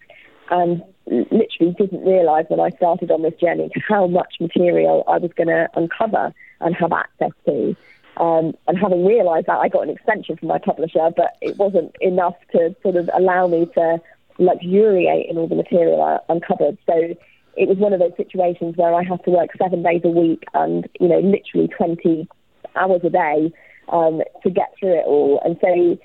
and 0.50 0.82
literally 1.06 1.74
didn't 1.78 2.04
realise 2.04 2.46
when 2.48 2.60
I 2.60 2.70
started 2.70 3.10
on 3.10 3.22
this 3.22 3.34
journey 3.40 3.70
how 3.88 4.06
much 4.06 4.34
material 4.40 5.04
I 5.08 5.18
was 5.18 5.32
going 5.36 5.48
to 5.48 5.68
uncover 5.74 6.32
and 6.60 6.74
have 6.76 6.92
access 6.92 7.32
to. 7.46 7.76
Um, 8.18 8.54
and 8.68 8.78
having 8.78 9.06
realised 9.06 9.46
that, 9.46 9.58
I 9.58 9.68
got 9.68 9.82
an 9.84 9.90
extension 9.90 10.36
from 10.36 10.48
my 10.48 10.58
publisher, 10.58 11.10
but 11.16 11.36
it 11.40 11.56
wasn't 11.56 11.94
enough 12.00 12.34
to 12.52 12.74
sort 12.82 12.96
of 12.96 13.08
allow 13.14 13.46
me 13.46 13.66
to 13.74 14.00
luxuriate 14.38 15.28
in 15.28 15.36
all 15.38 15.48
the 15.48 15.54
material 15.54 16.02
I 16.02 16.18
uncovered. 16.28 16.78
So 16.86 17.14
it 17.56 17.68
was 17.68 17.78
one 17.78 17.92
of 17.92 18.00
those 18.00 18.16
situations 18.16 18.76
where 18.76 18.94
I 18.94 19.02
had 19.02 19.22
to 19.24 19.30
work 19.30 19.50
seven 19.60 19.82
days 19.82 20.02
a 20.04 20.08
week 20.08 20.44
and, 20.54 20.88
you 21.00 21.08
know, 21.08 21.20
literally 21.20 21.68
20 21.68 22.28
hours 22.76 23.00
a 23.04 23.10
day 23.10 23.52
um, 23.88 24.22
to 24.42 24.50
get 24.50 24.72
through 24.78 24.98
it 24.98 25.04
all. 25.06 25.40
And 25.44 25.56
so 25.60 25.98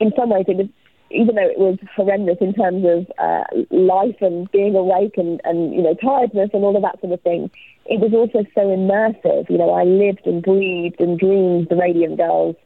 in 0.00 0.12
some 0.16 0.30
ways 0.30 0.44
it 0.48 0.56
was, 0.56 0.68
even 1.10 1.34
though 1.34 1.48
it 1.48 1.58
was 1.58 1.78
horrendous 1.94 2.38
in 2.40 2.54
terms 2.54 2.84
of 2.84 3.06
uh, 3.18 3.44
life 3.70 4.16
and 4.20 4.50
being 4.52 4.74
awake 4.74 5.14
and, 5.16 5.40
and, 5.44 5.74
you 5.74 5.82
know, 5.82 5.94
tiredness 5.94 6.50
and 6.52 6.64
all 6.64 6.76
of 6.76 6.82
that 6.82 7.00
sort 7.00 7.12
of 7.12 7.20
thing, 7.22 7.50
it 7.86 8.00
was 8.00 8.12
also 8.14 8.46
so 8.54 8.62
immersive. 8.62 9.50
You 9.50 9.58
know, 9.58 9.70
I 9.70 9.84
lived 9.84 10.26
and 10.26 10.42
breathed 10.42 11.00
and 11.00 11.18
dreamed 11.18 11.68
the 11.68 11.76
Radium 11.76 12.16
Girls 12.16 12.56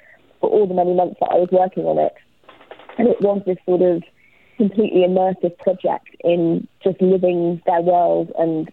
for 0.40 0.50
all 0.50 0.66
the 0.66 0.74
many 0.74 0.94
months 0.94 1.16
that 1.20 1.30
I 1.32 1.36
was 1.36 1.48
working 1.50 1.84
on 1.84 1.98
it. 1.98 2.14
And 2.96 3.08
it 3.08 3.20
was 3.20 3.42
this 3.46 3.58
sort 3.66 3.82
of 3.82 4.02
completely 4.58 5.00
immersive 5.00 5.56
project 5.58 6.08
in 6.22 6.68
just 6.84 7.00
living 7.00 7.62
their 7.64 7.80
world. 7.80 8.30
And, 8.38 8.70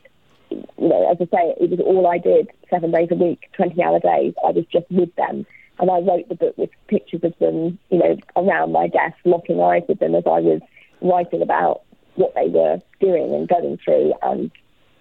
you 0.50 0.90
know, 0.90 1.10
as 1.10 1.18
I 1.22 1.26
say, 1.26 1.54
it 1.62 1.70
was 1.70 1.80
all 1.80 2.08
I 2.08 2.18
did 2.18 2.50
seven 2.70 2.92
days 2.92 3.08
a 3.12 3.16
week, 3.16 3.50
20 3.56 3.82
hour 3.82 4.00
days. 4.00 4.34
I 4.46 4.52
was 4.52 4.66
just 4.72 4.90
with 4.92 5.16
them. 5.16 5.46
And 5.80 5.92
I 5.92 6.00
wrote 6.00 6.28
the 6.28 6.36
book 6.36 6.58
with 6.58 6.70
pictures 6.88 7.22
of 7.24 7.38
them, 7.40 7.80
you 7.90 8.00
know, 8.00 8.18
around 8.36 8.72
my 8.72 8.88
desk, 8.88 9.16
locking 9.24 9.62
eyes 9.62 9.84
with 9.88 10.00
them 10.00 10.16
as 10.16 10.24
I 10.26 10.40
was 10.40 10.62
writing 11.02 11.42
about 11.42 11.84
what 12.16 12.34
they 12.34 12.48
were 12.48 12.80
doing 13.00 13.34
and 13.34 13.48
going 13.48 13.78
through 13.84 14.14
and 14.24 14.52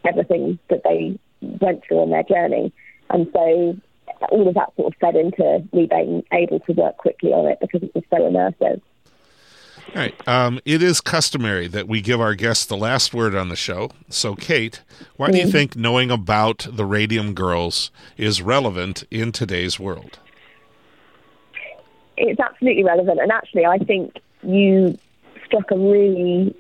everything 0.07 0.59
that 0.69 0.83
they 0.85 1.19
went 1.41 1.83
through 1.87 2.01
on 2.01 2.11
their 2.11 2.25
journey. 2.25 2.73
And 3.11 3.29
so 3.33 3.77
all 4.31 4.49
of 4.49 4.55
that 4.55 4.75
sort 4.77 4.93
of 4.93 4.99
fed 5.01 5.17
into 5.17 5.63
me 5.73 5.87
being 5.87 6.25
able 6.33 6.61
to 6.61 6.73
work 6.73 6.97
quickly 6.97 7.31
on 7.31 7.47
it 7.47 7.59
because 7.61 7.83
it 7.83 7.95
was 7.95 8.05
so 8.11 8.19
immersive. 8.19 8.81
All 9.89 10.01
right. 10.01 10.29
Um, 10.29 10.61
it 10.65 10.83
is 10.83 11.01
customary 11.01 11.69
that 11.69 11.87
we 11.87 12.01
give 12.01 12.21
our 12.21 12.35
guests 12.35 12.65
the 12.65 12.77
last 12.77 13.15
word 13.15 13.35
on 13.35 13.49
the 13.49 13.57
show. 13.57 13.91
So, 14.09 14.35
Kate, 14.35 14.83
why 15.17 15.31
do 15.31 15.37
you 15.37 15.45
mm-hmm. 15.45 15.53
think 15.53 15.77
knowing 15.77 16.11
about 16.11 16.67
the 16.71 16.85
Radium 16.85 17.35
Girls 17.35 17.91
is 18.17 18.43
relevant 18.43 19.05
in 19.11 19.31
today's 19.31 19.79
world? 19.79 20.19
It's 22.17 22.41
absolutely 22.41 22.85
relevant. 22.85 23.21
And 23.21 23.31
actually, 23.31 23.67
I 23.67 23.79
think 23.79 24.17
you 24.43 24.99
struck 25.45 25.71
a 25.71 25.77
really 25.77 26.55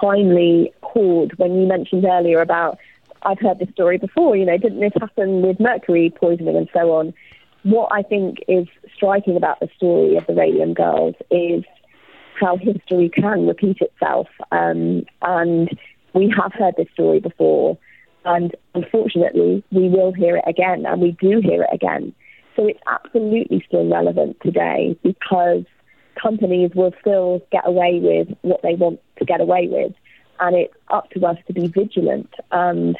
timely 0.00 0.72
chord 0.80 1.36
when 1.38 1.60
you 1.60 1.66
mentioned 1.66 2.04
earlier 2.04 2.40
about 2.40 2.78
I've 3.22 3.40
heard 3.40 3.58
this 3.58 3.70
story 3.70 3.98
before, 3.98 4.36
you 4.36 4.44
know, 4.44 4.58
didn't 4.58 4.80
this 4.80 4.92
happen 5.00 5.42
with 5.42 5.58
mercury 5.58 6.12
poisoning 6.14 6.56
and 6.56 6.68
so 6.72 6.92
on? 6.92 7.14
What 7.62 7.88
I 7.90 8.02
think 8.02 8.44
is 8.48 8.66
striking 8.94 9.36
about 9.36 9.60
the 9.60 9.68
story 9.76 10.16
of 10.16 10.26
the 10.26 10.34
Radium 10.34 10.74
Girls 10.74 11.14
is 11.30 11.64
how 12.40 12.56
history 12.56 13.10
can 13.10 13.46
repeat 13.46 13.78
itself. 13.80 14.28
Um, 14.52 15.04
and 15.22 15.68
we 16.14 16.32
have 16.36 16.52
heard 16.52 16.74
this 16.76 16.88
story 16.92 17.20
before, 17.20 17.78
and 18.24 18.54
unfortunately, 18.74 19.64
we 19.70 19.88
will 19.88 20.12
hear 20.12 20.36
it 20.36 20.44
again, 20.46 20.86
and 20.86 21.00
we 21.00 21.12
do 21.20 21.40
hear 21.40 21.62
it 21.62 21.70
again. 21.72 22.14
So 22.56 22.66
it's 22.66 22.80
absolutely 22.86 23.64
still 23.66 23.88
relevant 23.88 24.36
today 24.42 24.96
because 25.02 25.64
companies 26.20 26.70
will 26.74 26.92
still 27.00 27.42
get 27.50 27.66
away 27.66 28.00
with 28.00 28.36
what 28.42 28.62
they 28.62 28.74
want 28.74 29.00
to 29.18 29.24
get 29.24 29.40
away 29.40 29.68
with. 29.70 29.92
And 30.40 30.56
it's 30.56 30.74
up 30.88 31.10
to 31.10 31.26
us 31.26 31.36
to 31.46 31.52
be 31.52 31.68
vigilant 31.68 32.32
and 32.50 32.96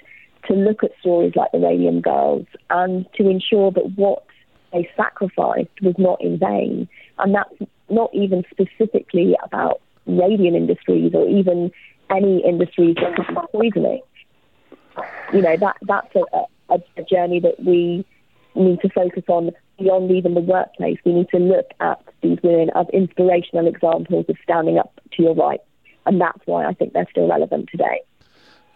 to 0.47 0.55
look 0.55 0.85
at 0.85 0.92
stories 1.01 1.35
like 1.37 1.53
the 1.53 1.59
Radium 1.59 2.01
Girls 2.01 2.47
and 2.70 3.07
to 3.14 3.29
ensure 3.29 3.70
that 3.73 3.92
what 3.97 4.25
they 4.73 4.88
sacrificed 4.97 5.81
was 5.83 5.94
not 5.99 6.20
in 6.20 6.38
vain. 6.38 6.88
And 7.18 7.35
that's 7.35 7.70
not 7.88 8.11
even 8.14 8.44
specifically 8.51 9.37
about 9.42 9.81
radium 10.07 10.55
industries 10.55 11.12
or 11.14 11.29
even 11.29 11.70
any 12.11 12.44
industries 12.44 12.97
that 12.97 13.18
are 13.37 13.47
poisoning. 13.49 14.01
You 15.33 15.42
know, 15.42 15.57
that 15.57 15.77
that's 15.83 16.14
a, 16.14 16.73
a, 16.73 16.79
a 16.97 17.03
journey 17.03 17.40
that 17.40 17.59
we 17.59 18.05
need 18.55 18.81
to 18.81 18.88
focus 18.90 19.25
on 19.29 19.51
beyond 19.79 20.11
even 20.11 20.35
the 20.35 20.40
workplace. 20.40 20.99
We 21.05 21.12
need 21.12 21.29
to 21.31 21.38
look 21.38 21.66
at 21.81 22.01
these 22.23 22.38
women 22.42 22.70
as 22.75 22.87
inspirational 22.92 23.66
examples 23.66 24.27
of 24.29 24.37
standing 24.42 24.79
up 24.79 25.01
to 25.12 25.23
your 25.23 25.35
rights. 25.35 25.64
And 26.07 26.20
that's 26.20 26.40
why 26.44 26.66
I 26.66 26.75
think 26.75 26.92
they're 26.92 27.09
still 27.11 27.29
relevant 27.29 27.68
today. 27.70 28.03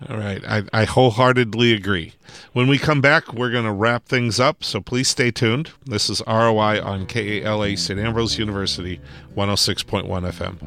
All 0.07 0.17
right. 0.17 0.43
I, 0.47 0.63
I 0.73 0.85
wholeheartedly 0.85 1.73
agree. 1.73 2.13
When 2.53 2.69
we 2.69 2.79
come 2.79 3.01
back, 3.01 3.33
we're 3.33 3.51
going 3.51 3.65
to 3.65 3.73
wrap 3.73 4.05
things 4.07 4.39
up, 4.39 4.63
so 4.63 4.81
please 4.81 5.09
stay 5.09 5.33
tuned. 5.33 5.73
This 5.85 6.09
is 6.09 6.23
ROI 6.27 6.81
on 6.83 7.07
KALA 7.07 7.77
St. 7.77 7.99
Ambrose 7.99 8.39
University, 8.39 9.01
106.1 9.37 10.07
FM. 10.07 10.59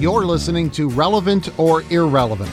You're 0.00 0.24
listening 0.26 0.70
to 0.72 0.88
Relevant 0.90 1.48
or 1.58 1.82
Irrelevant 1.90 2.52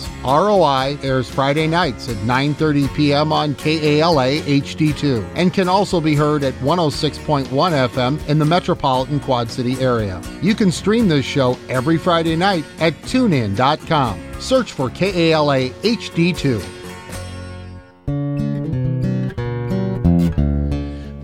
ROI 0.23 0.97
airs 1.03 1.29
Friday 1.29 1.67
nights 1.67 2.09
at 2.09 2.17
9:30 2.17 2.93
p.m. 2.95 3.33
on 3.33 3.55
KALA 3.55 4.41
HD2 4.41 5.27
and 5.35 5.53
can 5.53 5.67
also 5.67 5.99
be 5.99 6.15
heard 6.15 6.43
at 6.43 6.53
106.1 6.55 7.45
FM 7.47 8.27
in 8.27 8.39
the 8.39 8.45
metropolitan 8.45 9.19
Quad 9.19 9.49
City 9.49 9.79
area. 9.79 10.21
You 10.41 10.55
can 10.55 10.71
stream 10.71 11.07
this 11.07 11.25
show 11.25 11.57
every 11.69 11.97
Friday 11.97 12.35
night 12.35 12.65
at 12.79 12.93
tunein.com. 13.03 14.19
Search 14.39 14.71
for 14.71 14.89
KALA 14.89 15.69
HD2. 15.69 16.80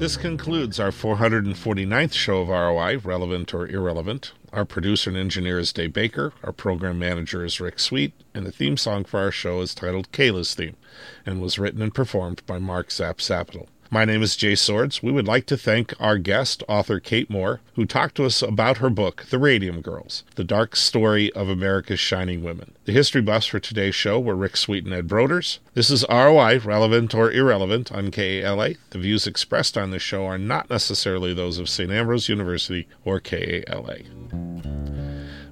This 0.08 0.16
concludes 0.16 0.80
our 0.80 0.92
449th 0.92 2.14
show 2.14 2.40
of 2.40 2.48
ROI, 2.48 3.00
Relevant 3.00 3.54
or 3.54 3.68
Irrelevant. 3.68 4.32
Our 4.54 4.64
producer 4.64 5.10
and 5.10 5.20
engineer 5.20 5.60
is 5.60 5.74
Dave 5.74 5.92
Baker. 5.92 6.32
Our 6.46 6.54
program 6.54 6.98
manager 6.98 7.44
is 7.44 7.60
Rick 7.60 7.78
Sweet. 7.78 8.14
And 8.34 8.46
the 8.46 8.54
theme 8.54 8.78
song 8.78 9.04
for 9.04 9.20
our 9.20 9.32
show 9.32 9.60
is 9.60 9.76
titled 9.76 10.14
Kayla's 10.14 10.56
Theme 10.56 10.78
and 11.26 11.42
was 11.42 11.60
written 11.60 11.82
and 11.82 11.94
performed 11.94 12.42
by 12.46 12.58
Mark 12.58 12.90
Zap 12.90 13.18
Zapital. 13.18 13.68
My 13.90 14.04
name 14.04 14.22
is 14.22 14.36
Jay 14.36 14.56
Swords. 14.56 15.02
We 15.02 15.14
would 15.14 15.28
like 15.28 15.46
to 15.46 15.56
thank 15.56 15.94
our 15.98 16.18
guest, 16.18 16.62
author 16.68 17.00
Kate 17.00 17.30
Moore, 17.30 17.62
who 17.76 17.86
talked 17.86 18.16
to 18.16 18.26
us 18.26 18.42
about 18.42 18.80
her 18.80 18.90
book, 18.90 19.26
The 19.30 19.40
Radium 19.40 19.80
Girls 19.80 20.26
The 20.36 20.44
Dark 20.44 20.76
Story 20.76 21.32
of 21.32 21.48
America's 21.48 22.00
Shining 22.00 22.44
Women. 22.44 22.74
The 22.84 22.92
history 22.92 23.22
buffs 23.22 23.46
for 23.46 23.62
today's 23.62 23.96
show 23.96 24.20
were 24.20 24.36
Rick 24.36 24.58
Sweet 24.58 24.84
and 24.84 24.94
Ed 24.94 25.08
Broders. 25.08 25.60
This 25.74 25.90
is 25.90 26.04
ROI, 26.10 26.60
Relevant 26.60 27.16
or 27.16 27.32
Irrelevant, 27.32 27.90
on 27.94 28.12
KALA. 28.12 28.74
The 28.90 29.00
views 29.00 29.26
expressed 29.26 29.78
on 29.78 29.92
this 29.92 30.02
show 30.02 30.26
are 30.26 30.38
not 30.38 30.70
necessarily 30.70 31.34
those 31.34 31.58
of 31.58 31.70
St. 31.70 31.90
Ambrose 31.90 32.28
University 32.28 32.90
or 33.06 33.22
KALA. 33.22 34.00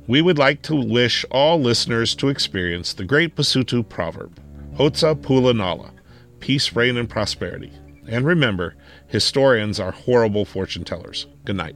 We 0.07 0.21
would 0.21 0.37
like 0.37 0.61
to 0.63 0.75
wish 0.75 1.23
all 1.31 1.61
listeners 1.61 2.13
to 2.15 2.27
experience 2.27 2.91
the 2.91 3.05
great 3.05 3.37
Basotho 3.37 3.87
proverb, 3.87 4.37
Khotso 4.75 5.15
Pula 5.15 5.55
Nala, 5.55 5.91
peace, 6.41 6.73
rain, 6.75 6.97
and 6.97 7.09
prosperity. 7.09 7.71
And 8.07 8.25
remember, 8.25 8.75
historians 9.07 9.79
are 9.79 9.91
horrible 9.91 10.45
fortune 10.45 10.83
tellers. 10.83 11.27
Good 11.43 11.55
night. 11.55 11.75